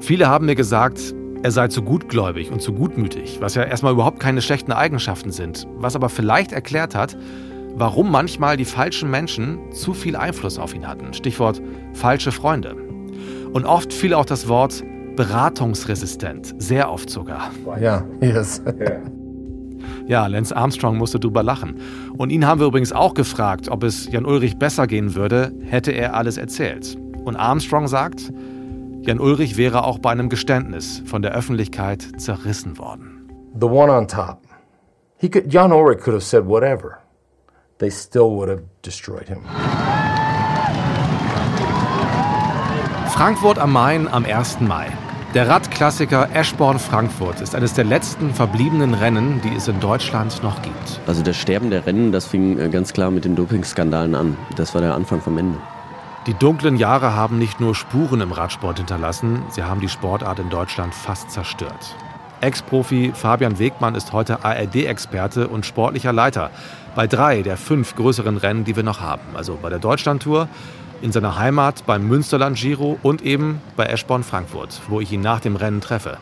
[0.00, 4.20] Viele haben mir gesagt, er sei zu gutgläubig und zu gutmütig, was ja erstmal überhaupt
[4.20, 7.16] keine schlechten Eigenschaften sind, was aber vielleicht erklärt hat,
[7.74, 11.12] warum manchmal die falschen Menschen zu viel Einfluss auf ihn hatten.
[11.12, 11.60] Stichwort
[11.92, 12.74] falsche Freunde.
[13.52, 14.82] Und oft fiel auch das Wort
[15.16, 17.50] beratungsresistent, sehr oft sogar.
[17.80, 18.62] Ja, yes.
[20.06, 21.76] Ja, Lance Armstrong musste drüber lachen.
[22.16, 25.90] Und ihn haben wir übrigens auch gefragt, ob es Jan Ulrich besser gehen würde, hätte
[25.90, 26.96] er alles erzählt.
[27.24, 28.32] Und Armstrong sagt,
[29.06, 33.30] Jan Ulrich wäre auch bei einem Geständnis von der Öffentlichkeit zerrissen worden.
[33.54, 34.40] The one on top.
[35.16, 36.98] He could, Jan Ulrich could have said whatever.
[37.78, 39.42] They still would have destroyed him.
[43.10, 44.60] Frankfurt am Main am 1.
[44.62, 44.88] Mai.
[45.34, 51.00] Der Radklassiker Eschborn-Frankfurt ist eines der letzten verbliebenen Rennen, die es in Deutschland noch gibt.
[51.06, 54.36] Also das Sterben der Rennen, das fing äh, ganz klar mit den Dopingskandalen an.
[54.56, 55.58] Das war der Anfang vom Ende.
[56.26, 60.50] Die dunklen Jahre haben nicht nur Spuren im Radsport hinterlassen, sie haben die Sportart in
[60.50, 61.94] Deutschland fast zerstört.
[62.40, 66.50] Ex-Profi Fabian Wegmann ist heute ARD-Experte und sportlicher Leiter
[66.96, 69.22] bei drei der fünf größeren Rennen, die wir noch haben.
[69.34, 70.48] Also bei der Deutschlandtour,
[71.00, 75.38] in seiner Heimat beim Münsterland Giro und eben bei Eschborn Frankfurt, wo ich ihn nach
[75.38, 76.18] dem Rennen treffe.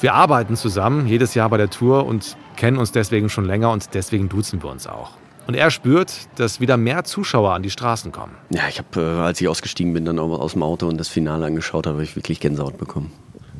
[0.00, 3.92] Wir arbeiten zusammen jedes Jahr bei der Tour und kennen uns deswegen schon länger und
[3.92, 5.19] deswegen duzen wir uns auch.
[5.50, 8.36] Und er spürt, dass wieder mehr Zuschauer an die Straßen kommen.
[8.50, 11.44] Ja, ich habe, äh, als ich ausgestiegen bin, dann aus dem Auto und das Finale
[11.44, 13.10] angeschaut habe, ich wirklich Gänsehaut bekommen.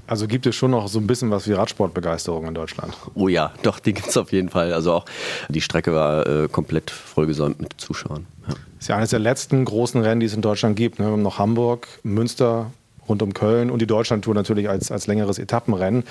[0.07, 2.97] Also gibt es schon noch so ein bisschen was wie Radsportbegeisterung in Deutschland?
[3.15, 4.73] Oh ja, doch, die gibt es auf jeden Fall.
[4.73, 5.05] Also auch
[5.49, 8.25] die Strecke war äh, komplett vollgesäumt mit Zuschauern.
[8.47, 8.55] Ja.
[8.55, 11.01] Das ist ja eines der letzten großen Rennen, die es in Deutschland gibt.
[11.01, 11.07] Ne?
[11.07, 12.71] Wir haben noch Hamburg, Münster,
[13.09, 16.05] rund um Köln und die Deutschlandtour natürlich als, als längeres Etappenrennen.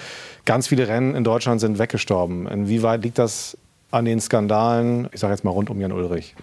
[0.44, 2.50] Ganz viele Rennen in Deutschland sind weggestorben.
[2.50, 3.58] Inwieweit liegt das
[3.91, 6.36] an den Skandalen, ich sage jetzt mal rund um Jan Ulrich?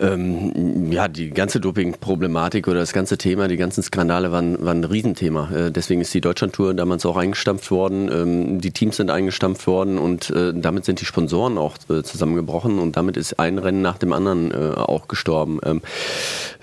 [0.00, 4.84] ähm, ja, die ganze Doping-Problematik oder das ganze Thema, die ganzen Skandale waren, waren ein
[4.84, 5.50] Riesenthema.
[5.50, 8.10] Äh, deswegen ist die Deutschlandtour damals auch eingestampft worden.
[8.12, 12.78] Ähm, die Teams sind eingestampft worden und äh, damit sind die Sponsoren auch äh, zusammengebrochen
[12.78, 15.58] und damit ist ein Rennen nach dem anderen äh, auch gestorben.
[15.64, 15.82] Ähm,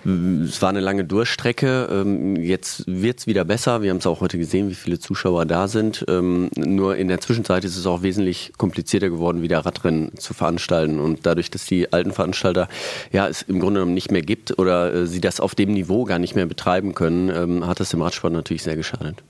[0.05, 1.89] es war eine lange Durchstrecke.
[1.91, 3.81] Ähm, jetzt wird es wieder besser.
[3.81, 6.05] Wir haben es auch heute gesehen, wie viele Zuschauer da sind.
[6.07, 10.99] Ähm, nur in der Zwischenzeit ist es auch wesentlich komplizierter geworden, wieder Radrennen zu veranstalten.
[10.99, 12.67] Und dadurch, dass die alten Veranstalter
[13.11, 16.03] ja es im Grunde genommen nicht mehr gibt oder äh, sie das auf dem Niveau
[16.03, 19.23] gar nicht mehr betreiben können, ähm, hat das dem Radsport natürlich sehr geschadet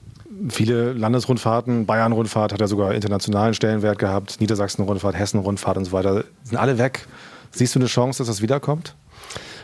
[0.50, 6.58] viele Landesrundfahrten, Bayern-Rundfahrt hat ja sogar internationalen Stellenwert gehabt, Niedersachsen-Rundfahrt, Hessen-Rundfahrt und so weiter, sind
[6.58, 7.08] alle weg.
[7.52, 8.96] Siehst du eine Chance, dass das wiederkommt?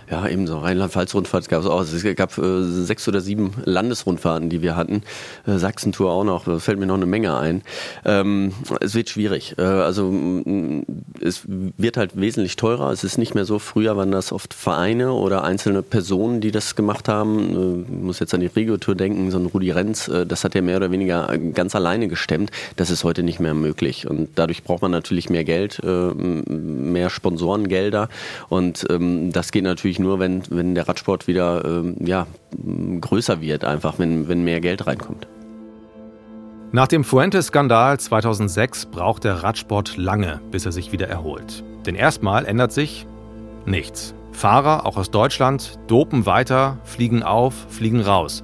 [0.10, 0.60] Ja, ebenso.
[0.60, 1.82] Rheinland-Pfalz-Rundfahrt gab es auch.
[1.82, 5.04] Es gab äh, sechs oder sieben Landesrundfahrten, die wir hatten.
[5.48, 6.46] Äh, Sachsen-Tour auch noch.
[6.46, 7.62] Da fällt mir noch eine Menge ein.
[8.04, 9.56] Ähm, es wird schwierig.
[9.58, 10.14] Äh, also
[11.22, 12.92] es wird halt wesentlich teurer.
[12.92, 13.60] Es ist nicht mehr so.
[13.60, 17.86] Früher waren das oft Vereine oder einzelne Personen, die das gemacht haben.
[17.88, 19.32] Äh, ich muss jetzt an die Regio-Tour denken.
[19.32, 22.52] So ein Rudi Renz, äh, das hat er mehr oder weniger ganz alleine gestemmt.
[22.76, 24.10] Das ist heute nicht mehr möglich.
[24.10, 28.10] Und dadurch braucht man natürlich mehr Geld, äh, mehr Sponsorengelder.
[28.50, 32.28] Und ähm, das geht natürlich nur, wenn, wenn der Radsport wieder ähm, ja,
[33.00, 35.28] größer wird, einfach, wenn, wenn mehr Geld reinkommt.
[36.74, 41.66] Nach dem Fuentes-Skandal 2006 braucht der Radsport lange, bis er sich wieder erholt.
[41.86, 43.06] Denn erstmal ändert sich
[43.66, 44.16] nichts.
[44.32, 48.42] Fahrer, auch aus Deutschland, dopen weiter, fliegen auf, fliegen raus.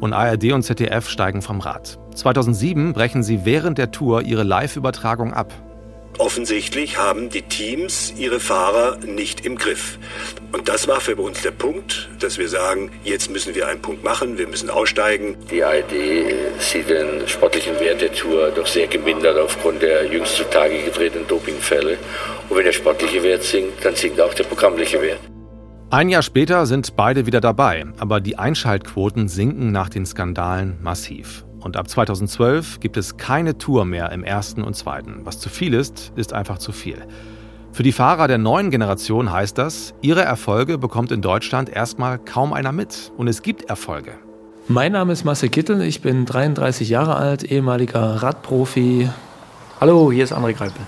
[0.00, 1.98] Und ARD und ZDF steigen vom Rad.
[2.14, 5.52] 2007 brechen sie während der Tour ihre Live-Übertragung ab.
[6.18, 9.98] Offensichtlich haben die Teams ihre Fahrer nicht im Griff.
[10.52, 14.04] Und das war für uns der Punkt, dass wir sagen, jetzt müssen wir einen Punkt
[14.04, 15.36] machen, wir müssen aussteigen.
[15.50, 15.90] Die ARD
[16.60, 21.98] sieht den sportlichen Wert der Tour doch sehr gemindert aufgrund der jüngst zutage getretenen Dopingfälle.
[22.48, 25.20] Und wenn der sportliche Wert sinkt, dann sinkt auch der programmliche Wert.
[25.90, 31.44] Ein Jahr später sind beide wieder dabei, aber die Einschaltquoten sinken nach den Skandalen massiv.
[31.64, 35.22] Und ab 2012 gibt es keine Tour mehr im ersten und zweiten.
[35.24, 36.98] Was zu viel ist, ist einfach zu viel.
[37.72, 42.52] Für die Fahrer der neuen Generation heißt das, ihre Erfolge bekommt in Deutschland erstmal kaum
[42.52, 43.12] einer mit.
[43.16, 44.12] Und es gibt Erfolge.
[44.68, 49.08] Mein Name ist Marcel Kittel, ich bin 33 Jahre alt, ehemaliger Radprofi.
[49.80, 50.82] Hallo, hier ist André Greipel.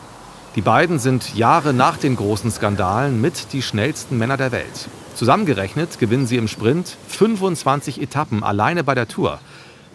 [0.57, 4.89] Die beiden sind Jahre nach den großen Skandalen mit die schnellsten Männer der Welt.
[5.15, 9.39] Zusammengerechnet gewinnen sie im Sprint 25 Etappen alleine bei der Tour.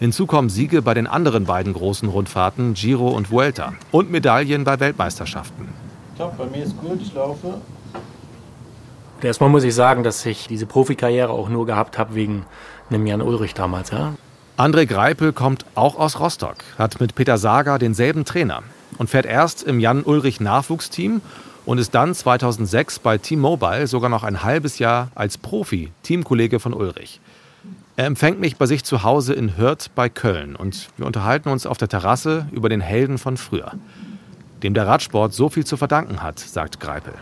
[0.02, 3.74] Hinzu kommen Siege bei den anderen beiden großen Rundfahrten, Giro und Vuelta.
[3.92, 5.70] Und Medaillen bei Weltmeisterschaften.
[6.18, 7.62] Top, bei mir ist gut, ich laufe.
[9.22, 12.48] Erstmal muss ich sagen, dass ich diese Profikarriere auch nur gehabt habe wegen
[12.90, 13.92] einem Jan Ulrich damals.
[13.92, 14.16] Ja?
[14.58, 18.64] André Greipel kommt auch aus Rostock, hat mit Peter Sager denselben Trainer
[18.98, 21.22] und fährt erst im Jan Ulrich Nachwuchsteam
[21.68, 26.74] und ist dann 2006 bei T-Mobile sogar noch ein halbes Jahr als Profi Teamkollege von
[26.74, 27.22] Ulrich.
[27.98, 31.66] Er empfängt mich bei sich zu Hause in Hürth bei Köln und wir unterhalten uns
[31.66, 33.74] auf der Terrasse über den Helden von früher,
[34.64, 37.14] dem der Radsport so viel zu verdanken hat, sagt Greipel.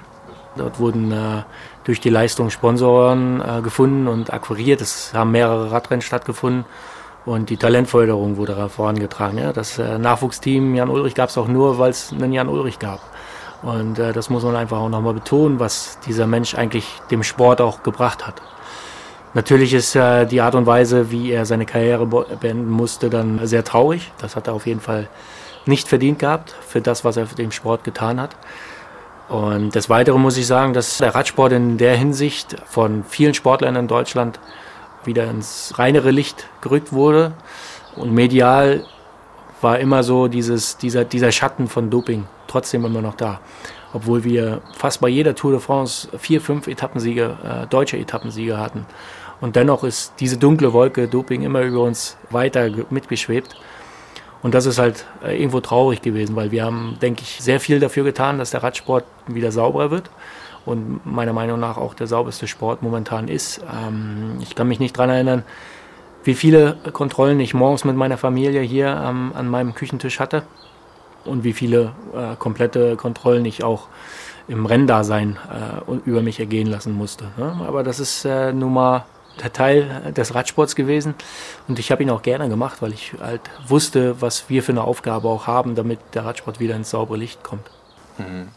[0.57, 1.43] Dort wurden äh,
[1.85, 4.81] durch die Leistung Sponsoren äh, gefunden und akquiriert.
[4.81, 6.65] Es haben mehrere Radrennen stattgefunden
[7.25, 9.39] und die Talentförderung wurde vorangetragen.
[9.39, 9.53] Ja.
[9.53, 13.01] Das äh, Nachwuchsteam Jan Ulrich gab es auch nur, weil es einen Jan Ulrich gab.
[13.61, 17.59] Und äh, das muss man einfach auch nochmal betonen, was dieser Mensch eigentlich dem Sport
[17.59, 18.41] auch gebracht hat.
[19.33, 23.63] Natürlich ist äh, die Art und Weise, wie er seine Karriere beenden musste, dann sehr
[23.63, 24.11] traurig.
[24.19, 25.07] Das hat er auf jeden Fall
[25.65, 28.35] nicht verdient gehabt für das, was er für den Sport getan hat.
[29.27, 33.75] Und des Weiteren muss ich sagen, dass der Radsport in der Hinsicht von vielen Sportlern
[33.75, 34.39] in Deutschland
[35.05, 37.33] wieder ins reinere Licht gerückt wurde.
[37.95, 38.85] Und medial
[39.61, 43.39] war immer so dieses, dieser, dieser Schatten von Doping trotzdem immer noch da.
[43.93, 48.85] obwohl wir fast bei jeder Tour de France vier, fünf Etappensiege, äh, deutsche Etappensiege hatten.
[49.41, 53.55] Und dennoch ist diese dunkle Wolke Doping immer über uns weiter mitgeschwebt.
[54.41, 57.79] Und das ist halt äh, irgendwo traurig gewesen, weil wir haben, denke ich, sehr viel
[57.79, 60.09] dafür getan, dass der Radsport wieder sauberer wird
[60.65, 63.61] und meiner Meinung nach auch der sauberste Sport momentan ist.
[63.61, 65.43] Ähm, ich kann mich nicht daran erinnern,
[66.23, 70.43] wie viele Kontrollen ich morgens mit meiner Familie hier an meinem Küchentisch hatte
[71.23, 73.87] und wie viele äh, komplette Kontrollen ich auch
[74.49, 77.25] im Renndasein äh, über mich ergehen lassen musste.
[77.37, 77.55] Ne?
[77.65, 79.05] Aber das ist äh, nun mal
[79.39, 81.15] Teil des Radsports gewesen
[81.67, 84.83] und ich habe ihn auch gerne gemacht, weil ich halt wusste, was wir für eine
[84.83, 87.69] Aufgabe auch haben, damit der Radsport wieder ins saubere Licht kommt.
[88.17, 88.49] Mhm.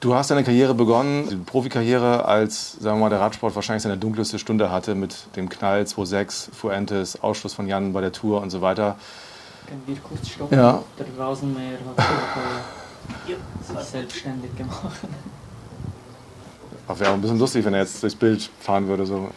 [0.00, 3.98] Du hast deine Karriere begonnen, die Profikarriere, als sagen wir mal, der Radsport wahrscheinlich seine
[3.98, 8.48] dunkelste Stunde hatte mit dem Knall 2.6, Fuentes, Ausschluss von Jan bei der Tour und
[8.48, 8.96] so weiter.
[9.66, 10.56] Können wir kurz stoppen?
[10.56, 10.82] Ja.
[10.98, 12.06] Der Rasenmäher hat
[13.28, 14.80] äh, selbstständig gemacht.
[16.98, 19.06] Wäre auch ein bisschen lustig, wenn er jetzt durchs Bild fahren würde.
[19.06, 19.30] So.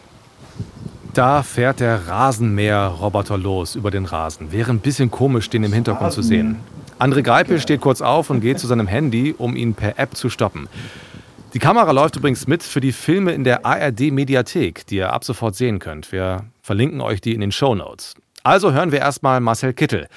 [1.14, 4.50] Da fährt der Rasenmäher-Roboter los über den Rasen.
[4.50, 6.56] Wäre ein bisschen komisch, den im Hintergrund zu sehen.
[6.98, 10.28] André Greipel steht kurz auf und geht zu seinem Handy, um ihn per App zu
[10.28, 10.68] stoppen.
[11.52, 15.54] Die Kamera läuft übrigens mit für die Filme in der ARD-Mediathek, die ihr ab sofort
[15.54, 16.10] sehen könnt.
[16.10, 18.14] Wir verlinken euch die in den Show Notes.
[18.42, 20.08] Also hören wir erstmal Marcel Kittel.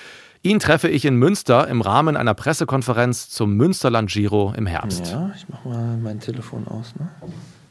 [0.41, 5.11] Ihn treffe ich in Münster im Rahmen einer Pressekonferenz zum Münsterland Giro im Herbst.
[5.11, 6.95] Ja, ich mach mal mein Telefon aus.
[6.97, 7.09] Ne?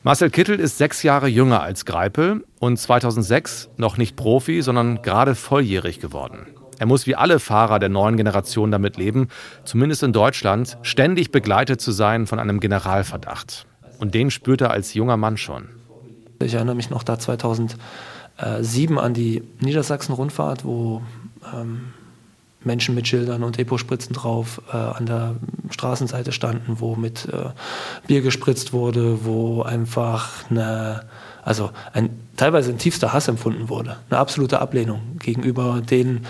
[0.07, 5.34] Marcel Kittel ist sechs Jahre jünger als Greipel und 2006 noch nicht Profi, sondern gerade
[5.34, 6.46] volljährig geworden.
[6.78, 9.26] Er muss wie alle Fahrer der neuen Generation damit leben,
[9.64, 13.66] zumindest in Deutschland, ständig begleitet zu sein von einem Generalverdacht.
[13.98, 15.70] Und den spürt er als junger Mann schon.
[16.40, 17.80] Ich erinnere mich noch da 2007
[19.00, 21.02] an die Niedersachsen-Rundfahrt, wo
[21.52, 21.94] ähm,
[22.66, 25.36] Menschen mit Schildern und Epo-Spritzen drauf äh, an der
[25.70, 27.50] Straßenseite standen, wo mit äh,
[28.06, 31.04] Bier gespritzt wurde, wo einfach eine,
[31.42, 36.26] also ein, teilweise ein tiefster Hass empfunden wurde, eine absolute Ablehnung gegenüber den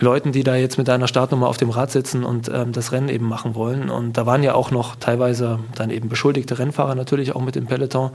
[0.00, 3.08] Leuten, die da jetzt mit einer Startnummer auf dem Rad sitzen und ähm, das Rennen
[3.08, 3.90] eben machen wollen.
[3.90, 7.66] Und da waren ja auch noch teilweise dann eben beschuldigte Rennfahrer natürlich auch mit im
[7.66, 8.10] Peloton.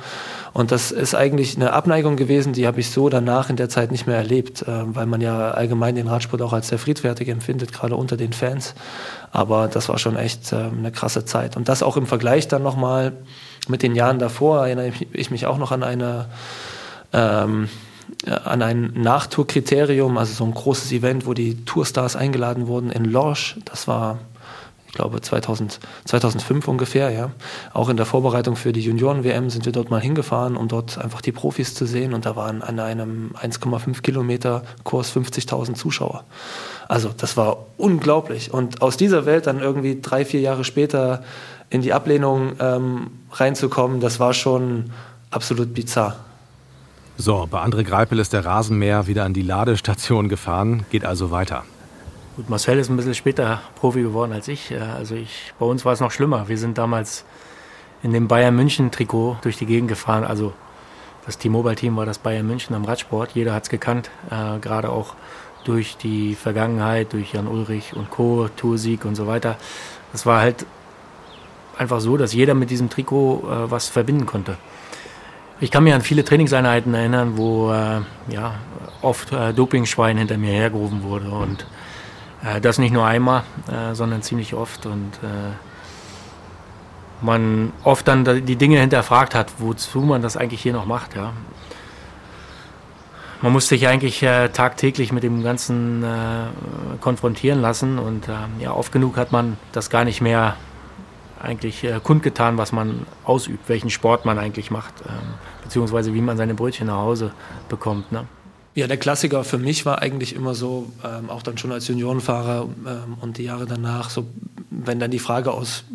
[0.54, 3.92] Und das ist eigentlich eine Abneigung gewesen, die habe ich so danach in der Zeit
[3.92, 7.72] nicht mehr erlebt, äh, weil man ja allgemein den Radsport auch als sehr friedfertig empfindet,
[7.72, 8.74] gerade unter den Fans.
[9.32, 11.56] Aber das war schon echt äh, eine krasse Zeit.
[11.56, 13.14] Und das auch im Vergleich dann nochmal
[13.68, 16.28] mit den Jahren davor erinnere ich mich auch noch an eine
[17.14, 17.70] ähm,
[18.26, 23.58] an ein Nachtourkriterium, also so ein großes Event, wo die Tourstars eingeladen wurden in Lorsch.
[23.66, 24.20] Das war,
[24.88, 27.10] ich glaube, 2000, 2005 ungefähr.
[27.12, 27.32] Ja.
[27.74, 31.22] Auch in der Vorbereitung für die Junioren-WM sind wir dort mal hingefahren, um dort einfach
[31.22, 32.14] die Profis zu sehen.
[32.14, 36.24] Und da waren an einem 1,5 Kilometer Kurs 50.000 Zuschauer.
[36.88, 38.54] Also das war unglaublich.
[38.54, 41.24] Und aus dieser Welt dann irgendwie drei, vier Jahre später
[41.70, 44.92] in die Ablehnung ähm, reinzukommen, das war schon
[45.32, 46.25] absolut bizarr.
[47.18, 51.64] So, bei André Greipel ist der Rasenmäher wieder an die Ladestation gefahren, geht also weiter.
[52.36, 54.76] Gut, Marcel ist ein bisschen später Profi geworden als ich.
[54.78, 56.50] Also ich, bei uns war es noch schlimmer.
[56.50, 57.24] Wir sind damals
[58.04, 60.26] in dem Bayern München Trikot durch die Gegend gefahren.
[60.26, 60.52] Also
[61.26, 63.32] das T-Mobile-Team war das Bayern München am Radsport.
[63.34, 65.16] Jeder hat es gekannt, äh, gerade auch
[65.64, 69.56] durch die Vergangenheit, durch Jan Ulrich und Co., Toursieg und so weiter.
[70.12, 70.66] Das war halt
[71.78, 74.58] einfach so, dass jeder mit diesem Trikot äh, was verbinden konnte.
[75.62, 78.56] Ich kann mich an viele Trainingseinheiten erinnern, wo äh, ja,
[79.02, 81.30] oft äh, Dopingschwein hinter mir hergerufen wurde.
[81.30, 81.66] Und
[82.44, 84.86] äh, das nicht nur einmal, äh, sondern ziemlich oft.
[84.86, 85.54] Und äh,
[87.22, 91.16] man oft dann die Dinge hinterfragt hat, wozu man das eigentlich hier noch macht.
[91.16, 91.32] Ja.
[93.42, 96.04] Man muss sich eigentlich äh, tagtäglich mit dem Ganzen
[97.00, 97.98] konfrontieren lassen.
[97.98, 98.28] Und
[98.60, 100.58] ja, oft genug hat man das gar nicht mehr
[101.46, 105.14] eigentlich äh, kundgetan, was man ausübt, welchen Sport man eigentlich macht, ähm,
[105.64, 107.32] beziehungsweise wie man seine Brötchen nach Hause
[107.70, 108.12] bekommt.
[108.12, 108.26] Ne?
[108.76, 112.68] Ja, der Klassiker für mich war eigentlich immer so, ähm, auch dann schon als Juniorenfahrer
[112.86, 114.26] ähm, und die Jahre danach, so
[114.70, 115.86] wenn dann die Frage aus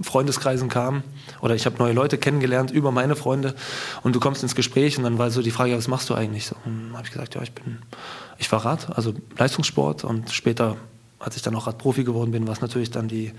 [0.00, 1.02] Freundeskreisen kam
[1.40, 3.54] oder ich habe neue Leute kennengelernt über meine Freunde
[4.02, 6.46] und du kommst ins Gespräch und dann war so die Frage, was machst du eigentlich
[6.46, 6.54] so?
[6.64, 7.78] Und habe ich gesagt, ja, ich bin,
[8.38, 10.76] ich fahre Rad, also Leistungssport und später
[11.18, 13.32] als ich dann auch Radprofi geworden bin, war natürlich dann die,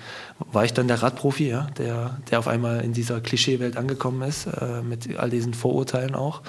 [0.51, 4.47] war ich dann der Radprofi, ja, der, der auf einmal in dieser Klischeewelt angekommen ist,
[4.47, 6.41] äh, mit all diesen Vorurteilen auch.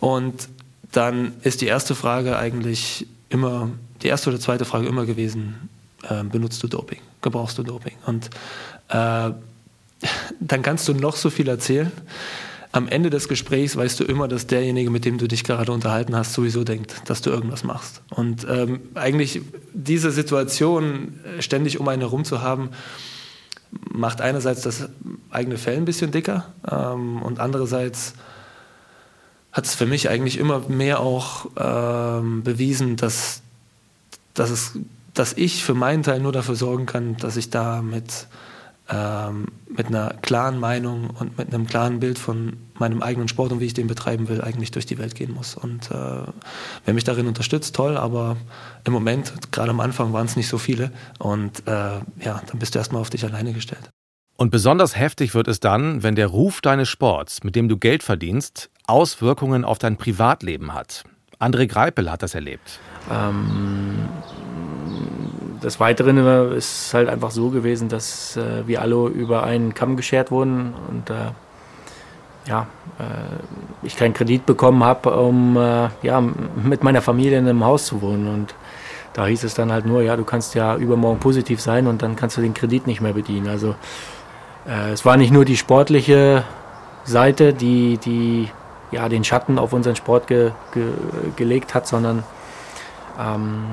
[0.00, 0.48] Und
[0.92, 3.70] dann ist die erste Frage eigentlich immer,
[4.02, 5.68] die erste oder zweite Frage immer gewesen,
[6.08, 7.00] äh, benutzt du Doping?
[7.22, 7.94] Gebrauchst du Doping?
[8.06, 8.30] Und
[8.88, 9.30] äh,
[10.40, 11.92] dann kannst du noch so viel erzählen
[12.72, 16.14] am Ende des Gesprächs weißt du immer, dass derjenige, mit dem du dich gerade unterhalten
[16.14, 18.02] hast, sowieso denkt, dass du irgendwas machst.
[18.10, 19.40] Und ähm, eigentlich
[19.72, 22.70] diese Situation ständig um einen herum zu haben,
[23.92, 24.88] macht einerseits das
[25.30, 28.14] eigene Fell ein bisschen dicker ähm, und andererseits
[29.52, 33.42] hat es für mich eigentlich immer mehr auch ähm, bewiesen, dass,
[34.34, 34.78] dass, es,
[35.12, 38.28] dass ich für meinen Teil nur dafür sorgen kann, dass ich da mit,
[38.90, 43.60] ähm, mit einer klaren Meinung und mit einem klaren Bild von meinem eigenen Sport und
[43.60, 45.54] wie ich den betreiben will, eigentlich durch die Welt gehen muss.
[45.54, 46.22] Und äh,
[46.84, 48.36] wer mich darin unterstützt, toll, aber
[48.84, 50.90] im Moment, gerade am Anfang, waren es nicht so viele.
[51.18, 53.90] Und äh, ja, dann bist du erstmal auf dich alleine gestellt.
[54.36, 58.02] Und besonders heftig wird es dann, wenn der Ruf deines Sports, mit dem du Geld
[58.02, 61.04] verdienst, Auswirkungen auf dein Privatleben hat.
[61.38, 62.80] André Greipel hat das erlebt.
[63.10, 64.08] Ähm,
[65.62, 70.30] des Weiteren ist halt einfach so gewesen, dass äh, wir alle über einen Kamm geschert
[70.30, 71.30] wurden und äh,
[72.46, 72.66] ja,
[72.98, 77.86] äh, ich keinen Kredit bekommen habe, um äh, ja, mit meiner Familie in einem Haus
[77.86, 78.28] zu wohnen.
[78.28, 78.54] Und
[79.12, 82.16] da hieß es dann halt nur, ja, du kannst ja übermorgen positiv sein und dann
[82.16, 83.48] kannst du den Kredit nicht mehr bedienen.
[83.48, 83.74] Also
[84.66, 86.44] äh, es war nicht nur die sportliche
[87.04, 88.50] Seite, die, die
[88.90, 90.84] ja, den Schatten auf unseren Sport ge, ge,
[91.36, 92.24] gelegt hat, sondern
[93.18, 93.64] ähm,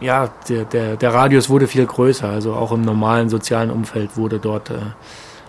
[0.00, 2.28] ja, der, der, der, Radius wurde viel größer.
[2.28, 4.78] Also auch im normalen sozialen Umfeld wurde dort äh,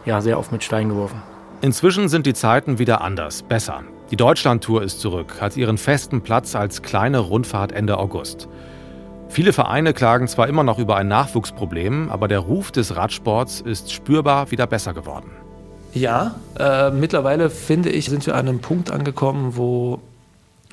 [0.06, 1.22] ja, sehr oft mit Steinen geworfen.
[1.62, 3.84] Inzwischen sind die Zeiten wieder anders, besser.
[4.10, 8.49] Die Deutschlandtour ist zurück, hat ihren festen Platz als kleine Rundfahrt Ende August.
[9.30, 13.93] Viele Vereine klagen zwar immer noch über ein Nachwuchsproblem, aber der Ruf des Radsports ist
[13.93, 15.32] spürbar wieder besser geworden.
[15.93, 19.99] Ja, äh, mittlerweile finde ich, sind wir an einem Punkt angekommen, wo,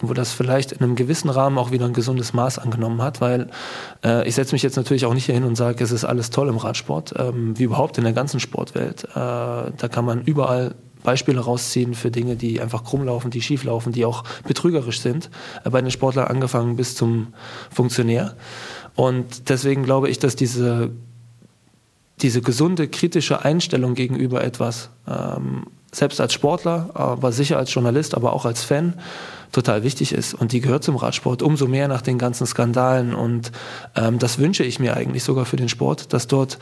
[0.03, 3.49] wo das vielleicht in einem gewissen Rahmen auch wieder ein gesundes Maß angenommen hat, weil
[4.05, 6.31] äh, ich setze mich jetzt natürlich auch nicht hier hin und sage, es ist alles
[6.31, 9.05] toll im Radsport, ähm, wie überhaupt in der ganzen Sportwelt.
[9.05, 13.65] Äh, da kann man überall Beispiele rausziehen für Dinge, die einfach krumm laufen, die schief
[13.65, 15.31] laufen, die auch betrügerisch sind,
[15.65, 17.29] äh, bei den Sportlern angefangen bis zum
[17.71, 18.35] Funktionär.
[18.95, 20.91] Und deswegen glaube ich, dass diese,
[22.21, 28.33] diese gesunde, kritische Einstellung gegenüber etwas, ähm, selbst als Sportler, aber sicher als Journalist, aber
[28.33, 28.95] auch als Fan,
[29.53, 30.35] total wichtig ist.
[30.35, 33.15] Und die gehört zum Radsport umso mehr nach den ganzen Skandalen.
[33.15, 33.53] Und
[33.97, 36.59] ähm, das wünsche ich mir eigentlich sogar für den Sport, dass dort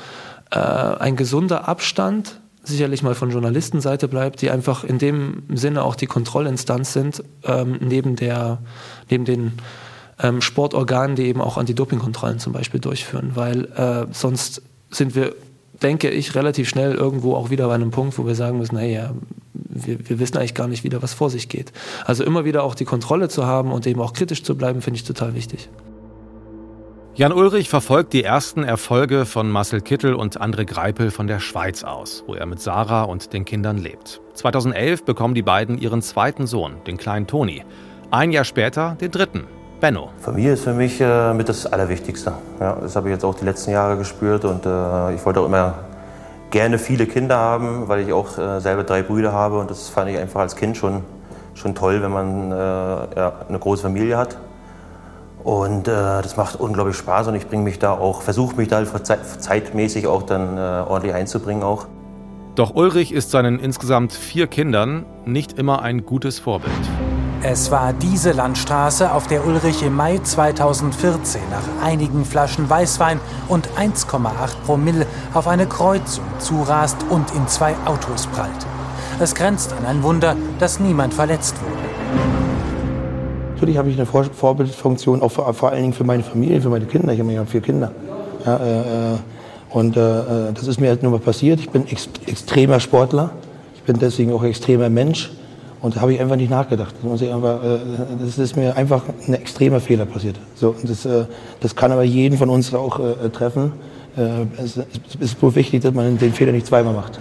[0.51, 5.95] äh, ein gesunder Abstand sicherlich mal von Journalistenseite bleibt, die einfach in dem Sinne auch
[5.95, 8.59] die Kontrollinstanz sind, ähm, neben, der,
[9.09, 9.53] neben den
[10.21, 15.35] ähm, Sportorganen, die eben auch Anti-Doping-Kontrollen zum Beispiel durchführen, weil äh, sonst sind wir,
[15.83, 18.95] denke ich, relativ schnell irgendwo auch wieder bei einem Punkt, wo wir sagen müssen, hey,
[18.95, 19.11] ja,
[19.55, 21.73] wir, wir wissen eigentlich gar nicht wieder, was vor sich geht.
[22.05, 24.99] Also immer wieder auch die Kontrolle zu haben und eben auch kritisch zu bleiben, finde
[24.99, 25.69] ich total wichtig.
[27.15, 31.83] Jan Ulrich verfolgt die ersten Erfolge von Marcel Kittel und André Greipel von der Schweiz
[31.83, 34.21] aus, wo er mit Sarah und den Kindern lebt.
[34.35, 37.65] 2011 bekommen die beiden ihren zweiten Sohn, den kleinen Toni.
[38.11, 39.45] Ein Jahr später den dritten,
[39.81, 40.09] Benno.
[40.21, 42.33] Familie ist für mich äh, mit das Allerwichtigste.
[42.61, 45.47] Ja, das habe ich jetzt auch die letzten Jahre gespürt und äh, ich wollte auch
[45.47, 45.75] immer
[46.51, 50.11] gerne viele Kinder haben, weil ich auch äh, selber drei Brüder habe und das fand
[50.11, 51.03] ich einfach als Kind schon,
[51.55, 54.39] schon toll, wenn man äh, ja, eine große Familie hat.
[55.45, 58.83] Und äh, das macht unglaublich Spaß und ich bringe mich da auch, versuche mich da
[58.85, 61.87] zeitmäßig auch dann äh, ordentlich einzubringen auch.
[62.55, 66.73] Doch Ulrich ist seinen insgesamt vier Kindern nicht immer ein gutes Vorbild.
[67.43, 73.69] Es war diese Landstraße, auf der Ulrich im Mai 2014 nach einigen Flaschen Weißwein und
[73.79, 74.29] 1,8
[74.65, 78.67] Promille auf eine Kreuzung zurast und in zwei Autos prallt.
[79.21, 81.77] Es grenzt an ein Wunder, dass niemand verletzt wurde.
[83.55, 86.71] Natürlich habe ich eine Vor Vorbildfunktion, auch vor, vor, allen Dingen für meine Familie, für
[86.71, 87.13] meine Kinder.
[87.13, 87.93] Ich habe ja vier Kinder.
[88.45, 89.17] Ja, äh, äh
[89.71, 91.61] und äh, äh, das ist mir halt nur mal passiert.
[91.61, 93.31] Ich bin ex extremer Sportler.
[93.75, 95.31] Ich bin deswegen auch extremer Mensch.
[95.81, 96.95] Und da habe ich einfach nicht nachgedacht.
[97.05, 97.79] Äh,
[98.21, 100.37] das ist mir einfach ein extremer Fehler passiert.
[100.55, 101.27] So, das, äh,
[101.61, 103.01] das kann aber jeden von uns auch
[103.33, 103.73] treffen.
[104.59, 104.79] es
[105.21, 107.21] ist nur wichtig, dass man den Fehler nicht zweimal macht.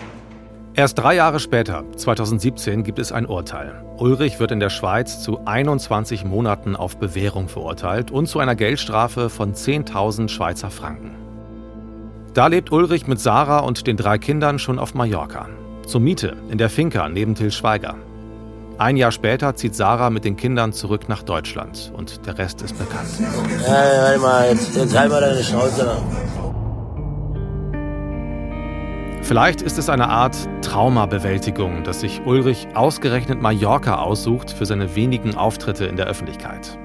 [0.78, 3.82] Erst drei Jahre später, 2017, gibt es ein Urteil.
[3.98, 9.30] Ulrich wird in der Schweiz zu 21 Monaten auf Bewährung verurteilt und zu einer Geldstrafe
[9.30, 11.12] von 10.000 Schweizer Franken.
[12.34, 15.48] Da lebt Ulrich mit Sarah und den drei Kindern schon auf Mallorca.
[15.88, 17.96] Zur Miete in der Finca neben Till Schweiger.
[18.78, 22.78] Ein Jahr später zieht Sarah mit den Kindern zurück nach Deutschland und der Rest ist
[22.78, 23.08] bekannt.
[23.64, 25.98] Hey, warte mal, jetzt, jetzt halt mal deine Schnauze.
[29.22, 35.36] Vielleicht ist es eine Art Traumabewältigung, dass sich Ulrich ausgerechnet Mallorca aussucht für seine wenigen
[35.36, 36.78] Auftritte in der Öffentlichkeit.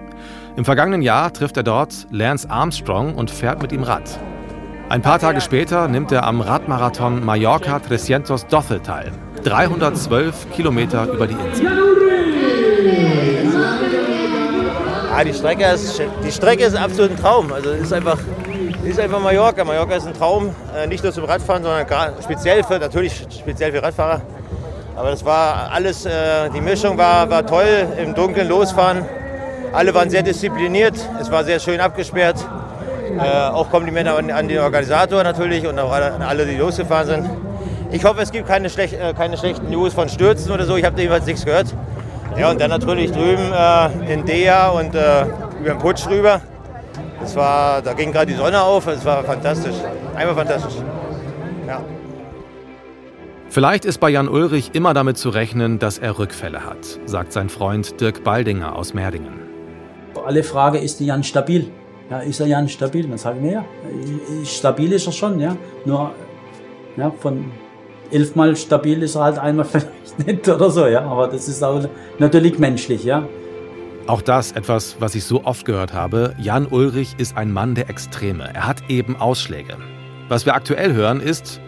[0.56, 4.20] Im vergangenen Jahr trifft er dort Lance Armstrong und fährt mit ihm Rad.
[4.88, 9.12] Ein paar Tage später nimmt er am Radmarathon Mallorca 312 teil.
[9.44, 11.66] 312 Kilometer über die Insel.
[15.10, 17.52] Ja, die, Strecke ist, die Strecke ist absolut ein Traum.
[17.52, 18.18] Also ist einfach
[18.84, 19.64] ist einfach Mallorca.
[19.64, 21.86] Mallorca ist ein Traum, äh, nicht nur zum Radfahren, sondern
[22.22, 24.22] speziell für, natürlich speziell für Radfahrer.
[24.96, 29.04] Aber das war alles, äh, die Mischung war, war toll, im Dunkeln losfahren.
[29.72, 32.36] Alle waren sehr diszipliniert, es war sehr schön abgesperrt.
[33.18, 37.30] Äh, auch Komplimente an, an, den Organisator natürlich und auch an alle, die losgefahren sind.
[37.92, 40.76] Ich hoffe, es gibt keine, schlecht, äh, keine schlechten News von Stürzen oder so.
[40.76, 41.74] Ich habe jedenfalls nichts gehört.
[42.38, 45.24] Ja, und dann natürlich drüben äh, in Dea und äh,
[45.60, 46.40] über den Putsch rüber.
[47.20, 48.86] Das war, da ging gerade die Sonne auf.
[48.86, 49.74] Es war fantastisch.
[50.14, 50.74] Einfach fantastisch.
[51.66, 51.82] Ja.
[53.48, 57.48] Vielleicht ist bei Jan Ulrich immer damit zu rechnen, dass er Rückfälle hat, sagt sein
[57.48, 59.40] Freund Dirk Baldinger aus Merdingen.
[60.24, 61.68] Alle Frage, ist der Jan stabil?
[62.08, 63.08] Ja, ist er Jan stabil?
[63.08, 63.64] Dann sagen wir ja,
[64.44, 65.56] stabil ist er schon, ja.
[65.84, 66.12] Nur
[66.96, 67.50] ja, von
[68.10, 71.02] elfmal stabil ist er halt einmal vielleicht nicht oder so, ja.
[71.02, 71.88] Aber das ist auch
[72.18, 73.28] natürlich menschlich, ja.
[74.06, 76.34] Auch das etwas, was ich so oft gehört habe.
[76.38, 78.50] Jan Ulrich ist ein Mann der Extreme.
[78.54, 79.76] Er hat eben Ausschläge.
[80.28, 81.60] Was wir aktuell hören ist,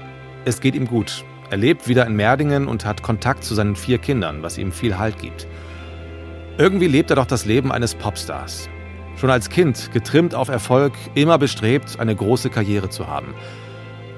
[0.44, 1.24] es geht ihm gut.
[1.50, 4.98] Er lebt wieder in Merdingen und hat Kontakt zu seinen vier Kindern, was ihm viel
[4.98, 5.46] Halt gibt.
[6.58, 8.68] Irgendwie lebt er doch das Leben eines Popstars.
[9.16, 13.34] Schon als Kind getrimmt auf Erfolg, immer bestrebt, eine große Karriere zu haben.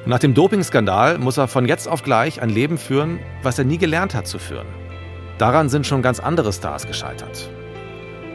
[0.07, 3.79] Nach dem Dopingskandal muss er von jetzt auf gleich ein Leben führen, was er nie
[3.79, 4.67] gelernt hat zu führen.
[5.39, 7.49] Daran sind schon ganz andere Stars gescheitert.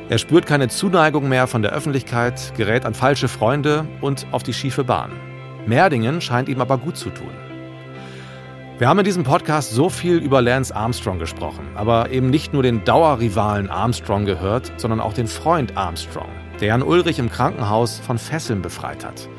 [0.10, 4.54] Er spürt keine Zuneigung mehr von der Öffentlichkeit, gerät an falsche Freunde und auf die
[4.54, 5.12] schiefe Bahn.
[5.68, 7.30] Merdingen scheint ihm aber gut zu tun.
[8.80, 12.64] Wir haben in diesem Podcast so viel über Lance Armstrong gesprochen, aber eben nicht nur
[12.64, 16.30] den Dauerrivalen Armstrong gehört, sondern auch den Freund Armstrong,
[16.62, 19.30] der Jan Ulrich im Krankenhaus von Fesseln befreit hat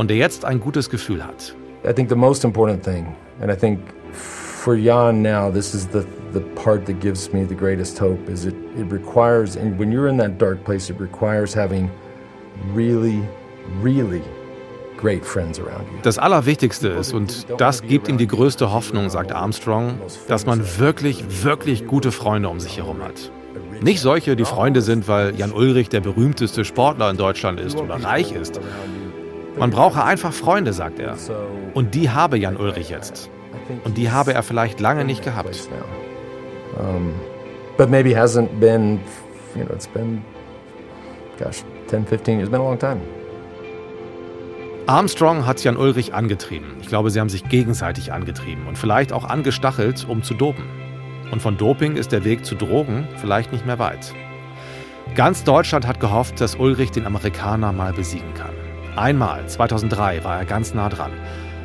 [0.00, 1.54] und der jetzt ein gutes Gefühl hat.
[1.84, 3.06] I think the most important thing,
[3.42, 3.78] and I think
[4.12, 8.46] for Jan now, this is the the part that gives me the greatest hope, is
[8.46, 11.90] it it requires, and when you're in that dark place, it requires having
[12.74, 13.20] really,
[13.82, 14.22] really
[14.96, 15.98] great friends around you.
[16.02, 19.98] Das Allerwichtigste ist, und das gibt ihm die größte Hoffnung, sagt Armstrong,
[20.28, 23.30] dass man wirklich, wirklich gute Freunde um sich herum hat.
[23.82, 28.02] Nicht solche, die Freunde sind, weil Jan Ulrich der berühmteste Sportler in Deutschland ist oder
[28.02, 28.60] reich ist.
[29.58, 31.16] Man brauche einfach Freunde, sagt er.
[31.74, 33.30] Und die habe Jan Ulrich jetzt.
[33.84, 35.68] Und die habe er vielleicht lange nicht gehabt.
[37.76, 39.00] But maybe hasn't been,
[39.56, 40.22] you know, it's been,
[41.38, 43.00] gosh, 10, 15, it's been a long time.
[44.86, 46.76] Armstrong hat Jan Ulrich angetrieben.
[46.80, 50.64] Ich glaube, sie haben sich gegenseitig angetrieben und vielleicht auch angestachelt, um zu dopen.
[51.30, 54.12] Und von Doping ist der Weg zu Drogen vielleicht nicht mehr weit.
[55.14, 58.54] Ganz Deutschland hat gehofft, dass Ulrich den Amerikaner mal besiegen kann.
[58.96, 61.12] Einmal, 2003, war er ganz nah dran.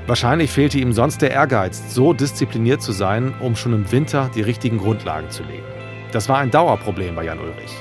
[0.07, 4.41] Wahrscheinlich fehlte ihm sonst der Ehrgeiz, so diszipliniert zu sein, um schon im Winter die
[4.41, 5.65] richtigen Grundlagen zu legen.
[6.11, 7.75] Das war ein Dauerproblem bei Jan Ulrich.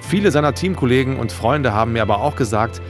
[0.00, 2.80] Viele seiner Teamkollegen und Freunde haben mir aber auch gesagt,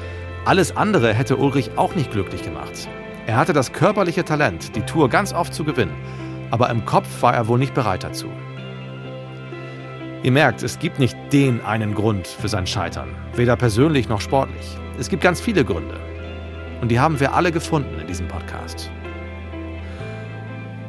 [0.44, 2.88] alles andere hätte Ulrich auch nicht glücklich gemacht.
[3.26, 5.96] Er hatte das körperliche Talent, die Tour ganz oft zu gewinnen,
[6.50, 8.28] aber im Kopf war er wohl nicht bereit dazu.
[10.24, 14.64] Ihr merkt, es gibt nicht den einen Grund für sein Scheitern, weder persönlich noch sportlich.
[14.98, 16.00] Es gibt ganz viele Gründe.
[16.80, 18.90] Und die haben wir alle gefunden in diesem Podcast.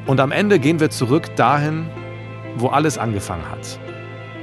[0.05, 1.85] Und am Ende gehen wir zurück dahin,
[2.55, 3.77] wo alles angefangen hat.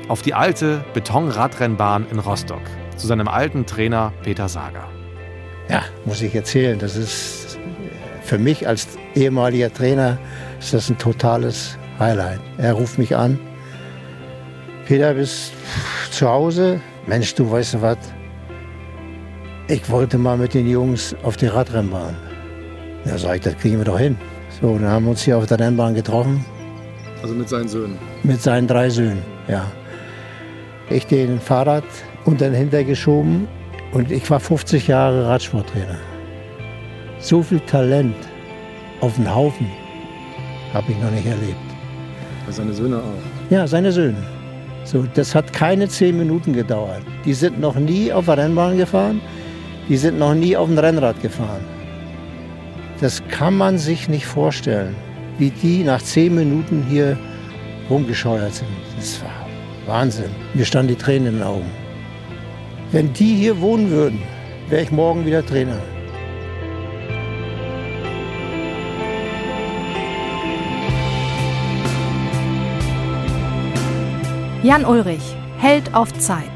[0.08, 2.60] Auf die alte Betonradrennbahn in Rostock,
[2.96, 4.86] zu seinem alten Trainer Peter Sager.
[5.70, 6.78] Ja, muss ich erzählen.
[6.78, 7.58] Das ist
[8.22, 10.18] für mich als ehemaliger Trainer
[10.58, 12.40] ist das ein totales Highlight.
[12.58, 13.38] Er ruft mich an.
[14.86, 15.52] Peter, bist
[16.10, 16.80] zu Hause?
[17.06, 17.98] Mensch, du weißt du was?
[19.68, 22.16] Ich wollte mal mit den Jungs auf die Radrennbahn.
[23.04, 24.16] Da sag ich, das kriegen wir doch hin.
[24.60, 26.44] So, dann haben wir uns hier auf der Rennbahn getroffen.
[27.22, 27.98] Also mit seinen Söhnen?
[28.22, 29.64] Mit seinen drei Söhnen, ja.
[30.90, 31.84] Ich den Fahrrad
[32.24, 33.48] unter den Hinter geschoben
[33.92, 35.98] und ich war 50 Jahre Radsporttrainer.
[37.18, 38.16] So viel Talent
[39.00, 39.70] auf den Haufen
[40.74, 41.56] habe ich noch nicht erlebt.
[42.50, 43.50] Seine Söhne auch?
[43.50, 44.31] Ja, seine Söhne.
[44.84, 47.02] So, das hat keine zehn Minuten gedauert.
[47.24, 49.20] Die sind noch nie auf der Rennbahn gefahren.
[49.88, 51.64] Die sind noch nie auf dem Rennrad gefahren.
[53.00, 54.94] Das kann man sich nicht vorstellen,
[55.38, 57.18] wie die nach zehn Minuten hier
[57.90, 58.68] rumgescheuert sind.
[58.96, 59.46] Das war
[59.86, 60.30] Wahnsinn.
[60.54, 61.70] Mir standen die Tränen in den Augen.
[62.92, 64.22] Wenn die hier wohnen würden,
[64.68, 65.80] wäre ich morgen wieder Trainer.
[74.62, 76.52] Jan Ulrich, Held auf Zeit.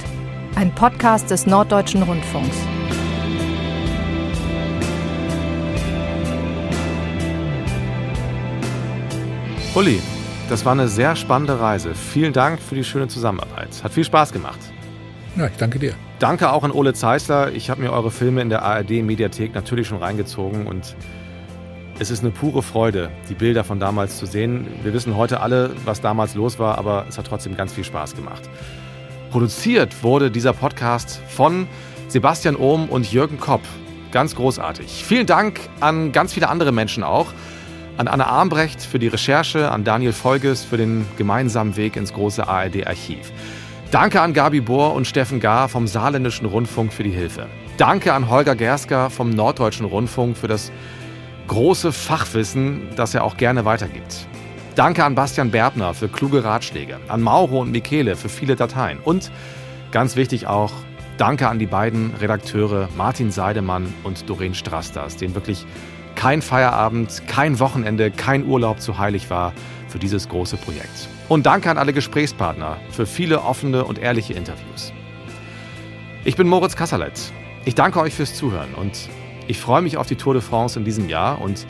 [0.54, 2.56] Ein Podcast des Norddeutschen Rundfunks.
[9.74, 10.00] Uli,
[10.48, 11.96] das war eine sehr spannende Reise.
[11.96, 13.82] Vielen Dank für die schöne Zusammenarbeit.
[13.82, 14.60] Hat viel Spaß gemacht.
[15.36, 15.94] Ja, ich danke dir.
[16.20, 17.50] Danke auch an Ole Zeisler.
[17.54, 20.94] Ich habe mir eure Filme in der ARD-Mediathek natürlich schon reingezogen und
[21.98, 24.66] es ist eine pure Freude, die Bilder von damals zu sehen.
[24.82, 28.14] Wir wissen heute alle, was damals los war, aber es hat trotzdem ganz viel Spaß
[28.14, 28.42] gemacht.
[29.30, 31.66] Produziert wurde dieser Podcast von
[32.08, 33.62] Sebastian Ohm und Jürgen Kopp.
[34.12, 35.04] Ganz großartig.
[35.04, 37.28] Vielen Dank an ganz viele andere Menschen auch.
[37.96, 42.46] An Anna Armbrecht für die Recherche, an Daniel Folges für den gemeinsamen Weg ins große
[42.46, 43.32] ARD-Archiv.
[43.90, 47.46] Danke an Gabi Bohr und Steffen Gar vom Saarländischen Rundfunk für die Hilfe.
[47.78, 50.70] Danke an Holger Gersker vom Norddeutschen Rundfunk für das
[51.46, 54.26] große Fachwissen, das er auch gerne weitergibt.
[54.74, 59.30] Danke an Bastian Berbner für kluge Ratschläge, an Mauro und Michele für viele Dateien und
[59.90, 60.72] ganz wichtig auch
[61.18, 65.64] Danke an die beiden Redakteure Martin Seidemann und Doreen Strasters, denen wirklich
[66.14, 69.54] kein Feierabend, kein Wochenende, kein Urlaub zu heilig war
[69.88, 71.08] für dieses große Projekt.
[71.28, 74.92] Und danke an alle Gesprächspartner für viele offene und ehrliche Interviews.
[76.24, 77.32] Ich bin Moritz Kasserlet.
[77.64, 79.08] Ich danke euch fürs Zuhören und
[79.48, 81.66] ich freue mich auf die Tour de France in diesem Jahr und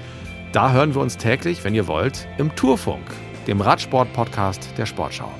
[0.52, 3.04] da hören wir uns täglich, wenn ihr wollt, im Tourfunk,
[3.46, 5.30] dem Radsport-Podcast der Sportschau.